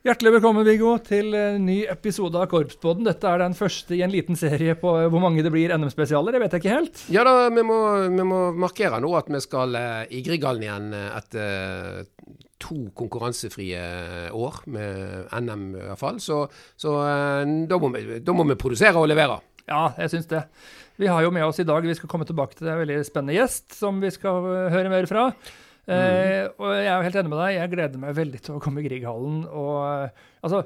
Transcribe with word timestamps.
Hjertelig 0.00 0.30
velkommen 0.38 0.64
Viggo, 0.64 0.94
til 1.04 1.34
en 1.36 1.66
ny 1.68 1.82
episode 1.92 2.40
av 2.40 2.46
Korpspodden. 2.48 3.04
Dette 3.04 3.28
er 3.28 3.42
den 3.42 3.52
første 3.52 3.92
i 3.92 3.98
en 4.00 4.08
liten 4.08 4.38
serie 4.40 4.72
på 4.80 4.94
hvor 5.12 5.20
mange 5.20 5.44
det 5.44 5.52
blir 5.52 5.74
NM-spesialer. 5.76 6.32
Det 6.32 6.40
vet 6.40 6.56
jeg 6.56 6.62
ikke 6.62 6.72
helt. 6.78 7.02
Ja 7.12 7.24
da, 7.28 7.34
vi 7.52 7.64
må, 7.68 7.76
vi 8.06 8.24
må 8.24 8.38
markere 8.56 8.96
nå 9.04 9.12
at 9.18 9.28
vi 9.28 9.42
skal 9.44 9.76
uh, 9.76 10.08
i 10.08 10.22
Grieghallen 10.24 10.64
igjen 10.64 10.88
etter 10.96 12.08
to 12.64 12.80
konkurransefrie 12.96 13.84
år 14.32 14.64
med 14.72 15.28
NM 15.36 15.68
i 15.68 15.86
hvert 15.90 16.00
fall. 16.00 16.24
Så, 16.24 16.46
så 16.80 16.96
da, 16.96 17.84
må 17.84 17.92
vi, 17.92 18.22
da, 18.24 18.32
må 18.32 18.48
vi, 18.48 18.56
produsere 18.56 18.96
og 18.96 19.12
levere. 19.12 19.36
Ja, 19.68 19.90
jeg 20.00 20.16
syns 20.16 20.32
det. 20.32 20.46
Vi 20.96 21.12
har 21.12 21.28
jo 21.28 21.36
med 21.36 21.44
oss 21.44 21.60
i 21.60 21.68
dag, 21.68 21.84
vi 21.84 22.00
skal 22.00 22.08
komme 22.08 22.24
tilbake 22.24 22.56
til 22.56 22.72
en 22.72 22.80
veldig 22.80 23.02
spennende 23.04 23.36
gjest 23.36 23.76
som 23.76 24.00
vi 24.00 24.16
skal 24.16 24.48
høre 24.72 24.96
mer 24.96 25.12
fra. 25.12 25.34
Uh, 25.90 26.46
og 26.62 26.72
jeg 26.76 26.88
er 26.92 27.04
helt 27.08 27.20
enig 27.20 27.32
med 27.32 27.42
deg. 27.42 27.58
Jeg 27.58 27.74
gleder 27.74 28.02
meg 28.06 28.16
veldig 28.16 28.40
til 28.46 28.56
å 28.56 28.62
komme 28.62 28.82
i 28.82 28.86
Grieghallen. 28.86 29.44
Og 29.50 29.76
uh, 29.82 30.26
altså 30.46 30.64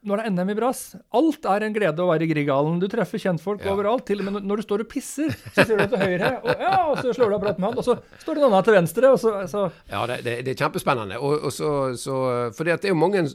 når 0.00 0.16
det 0.16 0.24
er 0.24 0.32
NM 0.32 0.50
i 0.52 0.56
brass, 0.56 0.80
alt 1.18 1.46
er 1.52 1.64
en 1.66 1.74
glede 1.76 2.00
å 2.00 2.08
være 2.08 2.24
i 2.24 2.30
Grieghallen. 2.30 2.78
Du 2.80 2.86
treffer 2.88 3.20
kjentfolk 3.20 3.66
ja. 3.66 3.74
overalt. 3.74 4.06
Til 4.08 4.22
og 4.22 4.30
med 4.30 4.46
når 4.48 4.62
du 4.62 4.64
står 4.64 4.84
og 4.86 4.88
pisser, 4.88 5.34
så 5.52 5.66
ser 5.66 5.82
du 5.82 5.92
til 5.92 6.00
høyre, 6.00 6.30
og, 6.40 6.62
ja, 6.64 6.78
og 6.86 7.02
så 7.02 7.12
slår 7.16 7.32
du 7.32 7.36
av 7.36 7.44
prat 7.44 7.60
med 7.60 7.68
han, 7.68 7.80
og 7.82 7.84
så 7.84 7.98
står 8.22 8.38
det 8.38 8.42
en 8.42 8.48
annen 8.48 8.68
til 8.68 8.76
venstre. 8.78 9.12
Så, 9.20 9.34
så. 9.52 9.66
Ja, 9.90 10.06
det, 10.08 10.22
det, 10.24 10.38
det, 10.46 10.54
er 10.54 10.62
kjempespennende. 10.64 11.20
Og, 11.20 11.44
og 11.50 11.52
så, 11.52 11.72
så, 12.00 12.16
for 12.56 12.64
det 12.64 12.78
er 12.78 12.94
jo 12.94 13.00
mange 13.02 13.26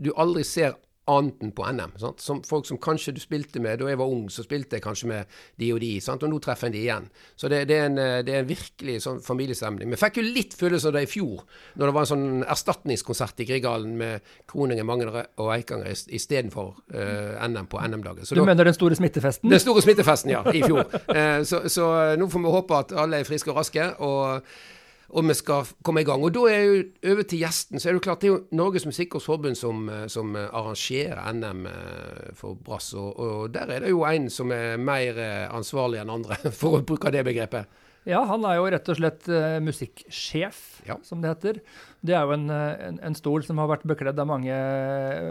du 0.00 0.10
aldri 0.16 0.46
ser 0.48 0.78
annet 1.10 1.42
enn 1.44 1.52
på 1.54 1.66
NM. 1.68 1.94
Sant? 2.00 2.22
Som 2.24 2.40
folk 2.46 2.66
som 2.68 2.78
kanskje 2.82 3.14
du 3.16 3.20
spilte 3.22 3.60
med 3.62 3.80
da 3.80 3.90
jeg 3.90 4.00
var 4.00 4.10
ung, 4.10 4.26
så 4.32 4.44
spilte 4.44 4.78
jeg 4.78 4.84
kanskje 4.84 5.10
med 5.10 5.38
de 5.60 5.70
og 5.74 5.80
de, 5.82 5.92
sant? 6.04 6.24
og 6.24 6.32
nå 6.32 6.40
treffer 6.42 6.70
jeg 6.70 6.76
de 6.76 6.82
igjen. 6.86 7.08
Så 7.36 7.50
det, 7.52 7.64
det, 7.68 7.78
er, 7.78 7.90
en, 7.90 8.00
det 8.26 8.34
er 8.34 8.42
en 8.42 8.48
virkelig 8.48 8.98
sånn 9.04 9.20
familiestemning. 9.24 9.92
Vi 9.92 10.00
fikk 10.00 10.20
jo 10.20 10.26
litt 10.26 10.56
følelse 10.58 10.90
av 10.90 10.96
det 10.96 11.04
i 11.06 11.10
fjor, 11.10 11.44
når 11.74 11.90
det 11.90 11.96
var 11.96 12.06
en 12.06 12.12
sånn 12.12 12.44
erstatningskonsert 12.54 13.44
i 13.44 13.48
Grieghallen 13.50 13.96
med 14.00 14.34
Kroningen, 14.50 14.88
Magnere 14.88 15.26
og 15.42 15.52
Eikanger 15.54 15.92
istedenfor 15.92 16.72
uh, 16.94 17.40
NM 17.48 17.68
på 17.70 17.80
NM-dagen. 17.84 18.24
Du 18.24 18.40
da, 18.40 18.46
mener 18.48 18.70
den 18.70 18.76
store 18.76 18.96
smittefesten? 18.98 19.52
Den 19.52 19.62
store 19.62 19.84
smittefesten, 19.84 20.32
ja, 20.34 20.44
i 20.52 20.64
fjor. 20.64 20.86
uh, 20.88 21.40
så, 21.50 21.64
så 21.72 21.90
nå 22.20 22.30
får 22.32 22.46
vi 22.46 22.54
håpe 22.58 22.80
at 22.80 22.96
alle 23.04 23.20
er 23.20 23.28
friske 23.28 23.52
og 23.52 23.60
raske. 23.60 23.90
og 24.04 24.72
og 25.14 25.28
vi 25.28 25.36
skal 25.38 25.68
komme 25.86 26.02
i 26.02 26.06
gang. 26.06 26.24
Og 26.26 26.32
da 26.34 26.42
er 26.50 26.64
jo 26.64 26.82
over 27.12 27.26
til 27.28 27.44
gjesten. 27.44 27.78
Så 27.78 27.88
er 27.88 27.94
det 27.94 28.00
jo 28.00 28.04
klart 28.08 28.24
det 28.24 28.28
er 28.28 28.34
jo 28.34 28.58
Norges 28.58 28.86
Musikkårsforbund 28.88 29.58
som, 29.58 29.86
eh, 29.88 30.06
som 30.10 30.34
arrangerer 30.34 31.20
NM 31.36 31.66
eh, 31.70 32.32
for 32.38 32.58
brass. 32.58 32.92
Og, 32.98 33.14
og, 33.14 33.52
der 33.54 33.70
er 33.70 33.84
det 33.84 33.94
jo 33.94 34.02
en 34.08 34.28
som 34.32 34.52
er 34.54 34.80
mer 34.80 35.18
eh, 35.22 35.46
ansvarlig 35.54 36.02
enn 36.02 36.12
andre, 36.12 36.38
for 36.60 36.80
å 36.80 36.84
bruke 36.86 37.14
det 37.14 37.22
begrepet. 37.26 37.82
Ja, 38.04 38.20
han 38.28 38.42
er 38.44 38.58
jo 38.58 38.66
rett 38.68 38.88
og 38.92 38.98
slett 38.98 39.28
musikksjef, 39.64 40.58
ja. 40.84 40.98
som 41.08 41.22
det 41.22 41.30
heter. 41.30 41.60
Det 42.04 42.12
er 42.12 42.26
jo 42.26 42.34
en, 42.34 42.50
en, 42.52 42.98
en, 43.00 43.14
stol 43.16 43.46
som 43.46 43.62
har 43.62 43.70
vært 43.70 43.86
bekledd 43.88 44.18
av 44.20 44.28
mange, 44.28 44.56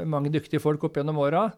mange 0.09 0.31
dyktige 0.33 0.63
folk 0.63 0.87
opp 0.87 0.97
gjennom 0.97 1.19
åra. 1.21 1.51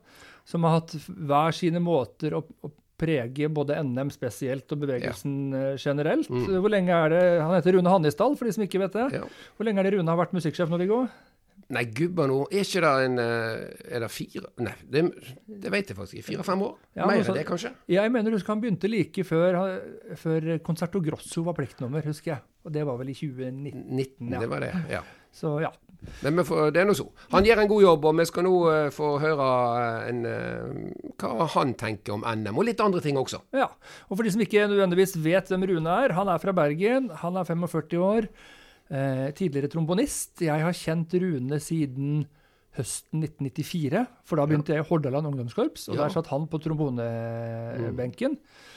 Som 0.43 0.67
har 0.67 0.81
hatt 0.81 0.91
hver 1.07 1.55
sine 1.55 1.79
måter 1.79 2.35
å, 2.35 2.41
å 2.43 2.73
prege 2.99 3.49
både 3.51 3.77
NM 3.83 4.11
spesielt 4.13 4.71
og 4.71 4.81
bevegelsen 4.85 5.37
ja. 5.51 5.61
Eh, 5.73 5.77
generelt. 5.81 6.31
Mm. 6.31 6.49
Hvor 6.63 6.71
lenge 6.71 6.95
er 6.95 7.13
det, 7.13 7.23
Han 7.41 7.55
heter 7.57 7.77
Rune 7.77 7.91
Hannisdal, 7.91 8.35
for 8.39 8.47
de 8.47 8.55
som 8.55 8.65
ikke 8.65 8.81
vet 8.81 8.97
det. 8.97 9.07
Ja. 9.19 9.23
Hvor 9.55 9.67
lenge 9.67 9.81
er 9.81 9.89
det 9.89 9.95
Rune 9.97 10.11
har 10.11 10.19
vært 10.19 10.35
musikksjef 10.35 10.71
nå, 10.71 10.79
Viggo? 10.81 11.05
Nei, 11.73 11.81
gubba 11.97 12.27
nå, 12.29 12.43
er 12.53 12.61
ikke 12.61 12.81
det 12.83 12.89
en 13.07 13.15
eh, 13.23 13.61
Er 13.97 14.03
det 14.03 14.09
fire 14.13 14.51
Nei, 14.61 14.73
det, 14.91 15.01
det 15.49 15.71
vet 15.73 15.89
jeg 15.89 15.97
faktisk 15.97 16.19
ikke. 16.19 16.27
Fire-fem 16.27 16.61
år? 16.61 16.75
Ja, 16.93 17.07
Mer 17.09 17.23
enn 17.23 17.39
det, 17.39 17.45
kanskje? 17.47 17.71
Jeg 17.89 18.11
mener 18.13 18.35
husker 18.37 18.53
han 18.53 18.61
begynte 18.61 18.91
like 18.91 19.25
før, 19.25 19.57
før 20.21 20.51
Concerto 20.65 21.01
Grosso 21.01 21.45
var 21.47 21.57
pliktnummer, 21.57 22.05
husker 22.05 22.35
jeg. 22.35 22.45
Og 22.65 22.73
det 22.75 22.85
var 22.85 22.99
vel 23.01 23.09
i 23.13 23.17
2019. 23.17 23.81
19, 23.89 24.35
ja. 24.35 24.43
Det 24.43 24.51
var 24.51 24.65
det, 24.65 24.71
ja. 24.93 25.01
Så 25.35 25.57
ja. 25.63 25.73
Men 26.25 26.45
får, 26.47 26.71
det 26.75 26.81
er 26.81 26.89
nå 26.89 26.95
så. 26.97 27.07
Han 27.33 27.47
gjør 27.47 27.61
en 27.63 27.71
god 27.71 27.83
jobb, 27.85 28.07
og 28.09 28.19
vi 28.19 28.27
skal 28.29 28.45
nå 28.47 28.53
uh, 28.65 28.89
få 28.93 29.11
høre 29.23 29.47
uh, 29.47 30.05
en, 30.09 30.21
uh, 30.25 31.09
hva 31.21 31.49
han 31.55 31.73
tenker 31.79 32.15
om 32.17 32.25
NM, 32.25 32.53
og 32.55 32.67
litt 32.67 32.83
andre 32.83 33.01
ting 33.03 33.19
også. 33.21 33.41
Ja, 33.55 33.69
og 34.09 34.17
for 34.17 34.25
de 34.25 34.33
som 34.35 34.43
ikke 34.45 34.67
nødvendigvis 34.69 35.17
vet 35.23 35.51
hvem 35.51 35.67
Rune 35.71 35.97
er, 36.05 36.15
han 36.17 36.31
er 36.31 36.41
fra 36.43 36.55
Bergen, 36.55 37.11
han 37.23 37.41
er 37.41 37.49
45 37.49 38.05
år, 38.05 38.29
tidligere 39.33 39.65
trombonist. 39.73 40.43
Jeg 40.45 40.61
har 40.61 40.75
kjent 40.77 41.15
Rune 41.17 41.57
siden 41.57 42.19
høsten 42.77 43.23
1994, 43.23 44.03
for 44.27 44.37
da 44.37 44.45
begynte 44.45 44.73
ja. 44.73 44.77
jeg 44.77 44.85
i 44.85 44.89
Hordaland 44.91 45.29
ungdomskorps, 45.31 45.87
og 45.89 45.95
ja. 45.95 46.03
der 46.03 46.13
satt 46.13 46.29
han 46.29 46.45
på 46.51 46.59
trombonebenken. 46.61 48.37
Mm. 48.37 48.74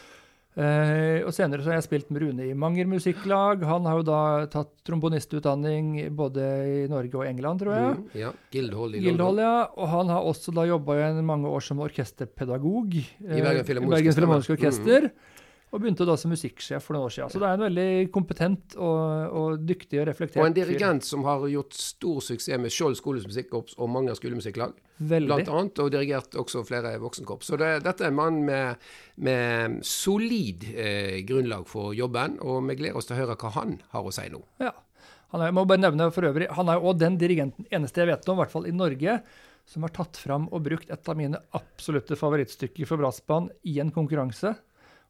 Uh, 0.59 1.23
og 1.23 1.31
Senere 1.31 1.63
så 1.63 1.71
har 1.71 1.77
jeg 1.79 1.87
spilt 1.87 2.09
med 2.11 2.25
Rune 2.25 2.49
i 2.51 2.55
Manger 2.59 2.89
musikklag. 2.91 3.63
Han 3.69 3.85
har 3.87 4.01
jo 4.01 4.07
da 4.09 4.23
tatt 4.51 4.73
trombonistutdanning 4.89 6.09
både 6.19 6.47
i 6.67 6.81
Norge 6.91 7.21
og 7.21 7.29
England, 7.29 7.63
tror 7.63 7.77
jeg. 7.77 7.93
Mm, 7.95 8.07
ja, 8.19 8.33
Gildhold 8.55 8.99
i 8.99 9.03
Gildhold, 9.05 9.39
ja. 9.45 9.55
Og 9.79 9.93
han 9.93 10.11
har 10.11 10.27
også 10.27 10.55
da 10.57 10.67
jobba 10.67 10.99
mange 11.23 11.47
år 11.47 11.63
som 11.63 11.85
orkesterpedagog 11.87 12.99
i 12.99 13.05
Bergen 13.23 13.69
Filharmoniske 13.69 14.59
Orkester. 14.59 15.13
Mm. 15.13 15.37
Og 15.69 15.83
begynte 15.83 16.07
da 16.09 16.15
som 16.17 16.33
musikksjef 16.33 16.87
for 16.87 16.97
noen 16.97 17.09
år 17.11 17.13
siden. 17.13 17.33
Så 17.33 17.41
det 17.43 17.49
er 17.49 17.59
en 17.59 17.65
veldig 17.67 17.89
kompetent 18.15 18.77
og, 18.81 19.35
og 19.37 19.67
dyktig 19.69 20.01
og 20.01 20.07
reflektert 20.09 20.41
Og 20.41 20.49
en 20.49 20.57
dirigent 20.57 21.05
som 21.05 21.27
har 21.29 21.45
gjort 21.53 21.77
stor 21.77 22.23
suksess 22.25 22.61
med 22.63 22.73
Skjold 22.73 22.97
skolemusikkorps 22.97 23.77
og 23.77 23.91
mange 23.93 24.15
skolemusikklag. 24.17 24.73
Veldig. 24.99 25.29
Blant 25.29 25.53
annet, 25.53 25.83
og 25.85 25.93
dirigert 25.93 26.39
også 26.41 26.65
flere 26.67 26.95
voksenkorps. 27.03 27.51
Så 27.53 27.61
det, 27.61 27.71
dette 27.85 28.07
er 28.07 28.13
en 28.15 28.19
mann 28.19 28.41
med, 28.49 28.89
med 29.21 29.79
solid 29.87 30.65
eh, 30.73 31.21
grunnlag 31.29 31.69
for 31.69 31.93
jobben, 31.97 32.41
og 32.41 32.63
vi 32.71 32.79
gleder 32.81 32.97
oss 32.99 33.11
til 33.11 33.19
å 33.19 33.23
høre 33.23 33.37
hva 33.39 33.53
han 33.61 33.77
har 33.93 34.09
å 34.09 34.15
si 34.15 34.25
nå. 34.33 34.41
Ja. 34.65 34.73
Han 35.35 35.45
er, 35.45 35.53
må 35.53 35.67
bare 35.69 35.83
nevne 35.83 36.09
for 36.15 36.25
øvrig, 36.25 36.49
han 36.57 36.73
er 36.73 36.81
jo 36.81 36.95
den 36.97 37.19
dirigenten, 37.21 37.69
eneste 37.69 38.01
jeg 38.01 38.09
vet 38.09 38.31
om, 38.33 38.39
i 38.39 38.43
hvert 38.43 38.55
fall 38.55 38.69
i 38.69 38.73
Norge, 38.73 39.19
som 39.69 39.85
har 39.85 39.93
tatt 39.93 40.17
fram 40.17 40.47
og 40.49 40.65
brukt 40.65 40.89
et 40.89 41.11
av 41.13 41.19
mine 41.19 41.41
absolutte 41.57 42.17
favorittstykker 42.17 42.89
for 42.89 43.01
brassband 43.01 43.53
i 43.69 43.77
en 43.83 43.93
konkurranse. 43.93 44.55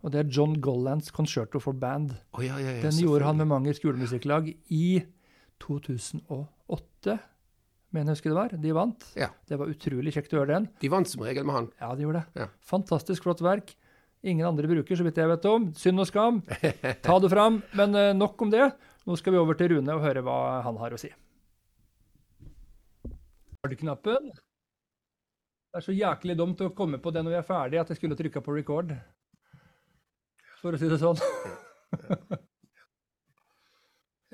Og 0.07 0.13
det 0.15 0.21
er 0.21 0.31
John 0.31 0.55
Gollands 0.63 1.11
'Concerto 1.11 1.59
for 1.59 1.75
Band'. 1.75 2.15
Oh, 2.33 2.45
ja, 2.45 2.59
ja, 2.59 2.77
ja, 2.77 2.83
Den 2.83 2.99
gjorde 3.03 3.25
han 3.27 3.37
med 3.37 3.51
mange 3.51 3.75
skolemusikklag 3.75 4.53
i 4.71 5.03
2008, 5.59 7.19
mener 7.91 8.13
jeg 8.13 8.19
husker 8.19 8.31
det 8.31 8.39
var. 8.39 8.55
De 8.63 8.75
vant. 8.75 9.05
Det 9.49 9.59
var 9.59 9.73
utrolig 9.73 10.15
kjekt 10.15 10.33
å 10.35 10.41
gjøre 10.41 10.55
den. 10.55 10.69
De 10.81 10.91
vant 10.93 11.09
som 11.09 11.25
regel 11.27 11.47
med 11.49 11.57
han. 11.57 11.69
Ja, 11.81 11.95
de 11.97 12.07
gjorde 12.07 12.25
det. 12.35 12.49
Fantastisk 12.63 13.27
flott 13.27 13.43
verk. 13.43 13.75
Ingen 14.23 14.47
andre 14.47 14.71
bruker, 14.71 14.99
så 14.99 15.07
vidt 15.07 15.19
jeg 15.19 15.31
vet 15.31 15.47
om. 15.51 15.71
Synd 15.79 16.03
og 16.03 16.09
skam. 16.11 16.43
Ta 17.07 17.19
det 17.23 17.31
fram. 17.31 17.61
Men 17.79 17.95
uh, 17.95 18.15
nok 18.15 18.43
om 18.43 18.51
det. 18.55 18.71
Nå 19.07 19.17
skal 19.19 19.35
vi 19.35 19.41
over 19.41 19.59
til 19.59 19.73
Rune 19.73 19.95
og 19.95 20.03
høre 20.05 20.23
hva 20.27 20.61
han 20.67 20.79
har 20.79 20.95
å 20.95 20.99
si. 21.01 21.11
Har 23.59 23.71
du 23.71 23.79
Knappen. 23.79 24.31
Det 25.69 25.81
er 25.81 25.85
så 25.85 25.95
jæklig 25.95 26.35
dumt 26.39 26.61
å 26.65 26.73
komme 26.75 27.01
på 27.03 27.13
det 27.15 27.23
når 27.23 27.35
vi 27.35 27.39
er 27.41 27.47
ferdig, 27.47 27.81
at 27.81 27.91
jeg 27.93 28.01
skulle 28.01 28.17
trykka 28.19 28.43
på 28.45 28.55
record 28.57 28.95
for 30.63 30.71
å 30.75 30.79
si 30.81 30.87
det 30.91 30.99
sånn. 31.01 31.19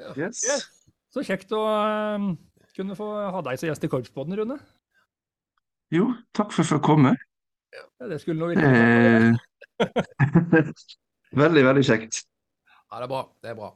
ja. 0.01 0.09
yes. 0.17 0.37
yes. 0.47 0.63
Så 1.15 1.21
kjekt 1.27 1.51
å 1.55 1.63
um, 1.63 2.39
kunne 2.75 2.97
få 2.99 3.07
ha 3.31 3.41
deg 3.47 3.55
som 3.61 3.69
gjest 3.71 3.87
i 3.87 3.93
Korpsbåten, 3.93 4.37
Rune. 4.41 4.57
Jo, 5.95 6.05
takk 6.35 6.51
for 6.51 6.61
at 6.65 6.67
jeg 6.67 6.73
fikk 6.75 6.87
komme. 6.89 7.13
Ja, 7.75 7.85
det 8.11 8.19
skulle 8.23 8.41
nå 8.41 8.47
virkelig 8.51 8.81
eh... 8.81 9.33
Veldig, 11.45 11.63
veldig 11.67 11.85
kjekt. 11.87 12.15
Ja, 12.91 13.01
det 13.01 13.07
er 13.07 13.11
bra. 13.11 13.23
Det 13.43 13.49
er 13.51 13.57
bra. 13.59 13.71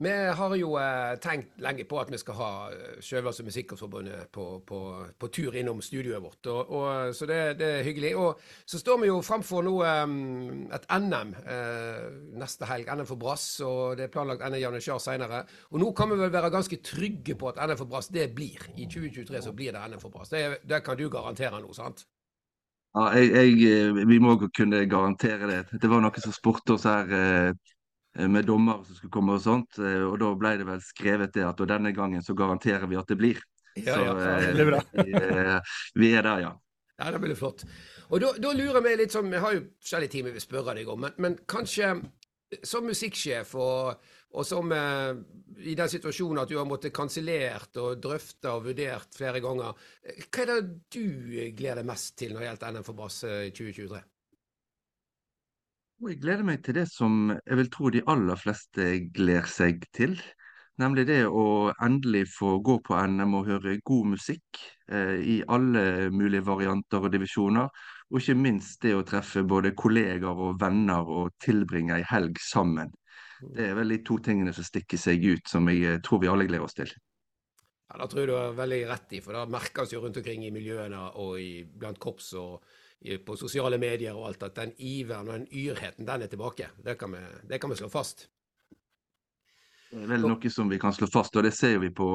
Vi 0.00 0.10
har 0.10 0.52
jo 0.54 0.76
eh, 0.78 1.16
tenkt 1.18 1.56
lenge 1.58 1.82
på 1.90 1.96
at 1.98 2.10
vi 2.12 2.18
skal 2.20 2.36
ha 2.38 2.48
eh, 2.70 2.98
Sjøvanns- 3.02 3.40
og 3.42 3.48
Musikkforbundet 3.48 4.28
på, 4.30 4.44
på, 4.66 4.78
på, 5.18 5.28
tur 5.34 5.56
innom 5.58 5.80
studioet 5.82 6.22
vårt, 6.22 6.46
og, 6.46 6.70
og, 6.70 7.14
så 7.18 7.26
det, 7.26 7.38
det, 7.58 7.70
er 7.80 7.86
hyggelig. 7.86 8.12
Og 8.14 8.38
så 8.62 8.78
står 8.78 9.00
vi 9.02 9.08
jo 9.08 9.16
framfor 9.26 9.64
nå 9.66 9.72
um, 9.82 10.68
et 10.70 10.86
NM 11.02 11.32
eh, 11.42 12.04
neste 12.38 12.68
helg, 12.70 12.92
NM 12.94 13.08
for 13.08 13.18
brass, 13.18 13.46
og 13.66 13.96
det 13.98 14.06
er 14.06 14.12
planlagt 14.14 14.44
NM 14.46 14.60
Janitsjar 14.62 15.02
senere. 15.02 15.40
Og 15.72 15.82
nå 15.82 15.88
kan 15.98 16.12
vi 16.12 16.20
vel 16.20 16.30
være 16.30 16.52
ganske 16.54 16.78
trygge 16.78 17.34
på 17.40 17.50
at 17.50 17.58
NM 17.66 17.80
for 17.80 17.90
brass, 17.90 18.10
det 18.14 18.28
blir. 18.36 18.68
I 18.76 18.86
2023 18.86 19.40
så 19.48 19.54
blir 19.56 19.74
det 19.74 19.82
NM 19.82 20.04
for 20.04 20.14
brass. 20.14 20.30
Det, 20.30 20.60
det 20.62 20.78
kan 20.86 21.00
du 21.00 21.08
garantere 21.10 21.58
nå, 21.58 21.72
sant? 21.74 22.04
Ja, 22.94 23.10
jeg, 23.18 23.58
jeg, 23.58 24.06
vi 24.06 24.20
må 24.22 24.36
kunne 24.46 24.84
garantere 24.86 25.50
det. 25.50 25.58
Det 25.82 25.90
var 25.90 26.06
noe 26.06 26.22
som 26.22 26.36
spurte 26.38 26.78
oss 26.78 26.86
her 26.86 27.10
eh, 27.18 27.50
Eh, 27.50 27.77
med 28.26 28.46
dommere 28.48 28.84
som 28.86 28.98
skulle 28.98 29.14
komme 29.14 29.36
og 29.36 29.44
sånt. 29.44 29.78
Eh, 29.78 30.02
og 30.06 30.18
da 30.22 30.32
ble 30.38 30.54
det 30.58 30.66
vel 30.66 30.82
skrevet 30.82 31.34
det 31.36 31.46
at 31.46 31.60
og 31.62 31.70
denne 31.70 31.92
gangen 31.94 32.24
så 32.24 32.34
garanterer 32.38 32.88
vi 32.90 32.98
at 32.98 33.10
det 33.10 33.18
blir. 33.20 33.42
Ja, 33.78 33.94
så, 33.94 34.02
ja, 34.02 34.38
det 34.42 34.54
blir 34.56 34.72
bra. 34.72 34.80
vi, 35.94 36.10
er 36.10 36.26
der, 36.26 36.44
ja. 36.48 36.52
Ja, 36.98 37.12
det 37.14 37.20
blir 37.22 37.38
flott. 37.38 37.62
Og 38.08 38.18
da, 38.22 38.32
da 38.42 38.50
lurer 38.56 38.82
vi 38.82 38.96
litt 38.98 39.14
sånn, 39.14 39.30
Vi 39.30 39.38
har 39.42 39.54
jo 39.54 39.66
forskjellige 39.78 40.14
timer 40.16 40.34
vi 40.34 40.42
spørre 40.42 40.74
deg 40.74 40.88
om, 40.90 41.04
men, 41.06 41.14
men 41.22 41.36
kanskje 41.46 41.92
som 42.64 42.86
musikksjef 42.88 43.52
og, 43.60 44.06
og 44.34 44.46
som 44.48 44.72
eh, 44.72 45.12
i 45.68 45.76
den 45.78 45.90
situasjonen 45.92 46.42
at 46.42 46.50
du 46.50 46.56
har 46.58 46.66
måttet 46.66 46.96
kansellert 46.96 47.76
og 47.78 48.00
drøfte 48.02 48.50
og 48.54 48.70
vurdert 48.70 49.14
flere 49.14 49.42
ganger, 49.44 49.76
hva 50.24 50.44
er 50.44 50.52
det 50.54 50.60
du 50.90 51.04
gleder 51.54 51.82
deg 51.82 51.90
mest 51.92 52.16
til 52.18 52.32
når 52.32 52.42
det 52.42 52.48
gjelder 52.48 52.78
NM 52.78 52.88
for 52.88 52.98
bass 52.98 53.20
i 53.28 53.50
2023? 53.52 54.00
Jeg 55.98 56.20
gleder 56.22 56.46
meg 56.46 56.60
til 56.62 56.76
det 56.76 56.84
som 56.92 57.32
jeg 57.34 57.56
vil 57.58 57.70
tro 57.74 57.90
de 57.90 58.04
aller 58.06 58.38
fleste 58.38 58.84
gleder 59.14 59.48
seg 59.50 59.82
til. 59.96 60.12
Nemlig 60.78 61.08
det 61.08 61.24
å 61.26 61.72
endelig 61.82 62.28
få 62.36 62.52
gå 62.62 62.76
på 62.86 62.94
NM 62.94 63.34
og 63.34 63.48
høre 63.48 63.80
god 63.82 64.12
musikk 64.12 64.60
eh, 64.94 65.16
i 65.18 65.36
alle 65.50 66.06
mulige 66.14 66.46
varianter 66.46 67.02
og 67.02 67.10
divisjoner. 67.10 67.66
Og 68.12 68.20
ikke 68.20 68.38
minst 68.38 68.78
det 68.86 68.94
å 68.94 69.02
treffe 69.02 69.42
både 69.42 69.74
kollegaer 69.74 70.44
og 70.46 70.60
venner 70.62 71.02
og 71.02 71.34
tilbringe 71.42 71.98
ei 71.98 72.06
helg 72.06 72.38
sammen. 72.46 72.94
Det 73.42 73.66
er 73.66 73.74
vel 73.78 73.96
de 73.96 73.98
to 74.06 74.20
tingene 74.22 74.54
som 74.54 74.66
stikker 74.66 75.02
seg 75.02 75.26
ut, 75.26 75.50
som 75.50 75.66
jeg 75.72 75.96
eh, 75.96 76.02
tror 76.06 76.22
vi 76.22 76.30
alle 76.30 76.46
gleder 76.46 76.70
oss 76.70 76.78
til. 76.78 76.94
Ja, 77.88 77.98
Da 77.98 78.06
tror 78.06 78.22
jeg 78.22 78.30
du 78.30 78.36
har 78.38 78.54
veldig 78.54 78.84
rett 78.86 79.18
i, 79.18 79.24
for 79.24 79.34
det 79.34 79.48
merkes 79.50 79.98
jo 79.98 80.06
rundt 80.06 80.22
omkring 80.22 80.46
i 80.46 80.54
miljøene 80.54 81.08
og 81.18 81.40
i, 81.42 81.64
blant 81.66 81.98
korps 81.98 82.36
og 82.38 82.62
på 83.26 83.36
sosiale 83.38 83.78
medier 83.78 84.16
og 84.16 84.28
alt 84.28 84.42
at 84.42 84.56
den 84.56 84.72
iveren 84.78 85.28
og 85.28 85.38
den 85.38 85.46
yrheten, 85.52 86.06
den 86.06 86.22
er 86.22 86.30
tilbake. 86.30 86.70
Det 86.84 86.98
kan 86.98 87.12
vi, 87.14 87.22
det 87.48 87.60
kan 87.60 87.70
vi 87.70 87.76
slå 87.78 87.88
fast. 87.92 88.28
Det 89.88 90.02
er 90.04 90.08
vel 90.10 90.24
noe 90.28 90.50
som 90.52 90.68
vi 90.68 90.76
kan 90.80 90.92
slå 90.92 91.06
fast, 91.08 91.36
og 91.40 91.46
det 91.46 91.54
ser 91.56 91.78
vi 91.80 91.88
på, 91.88 92.08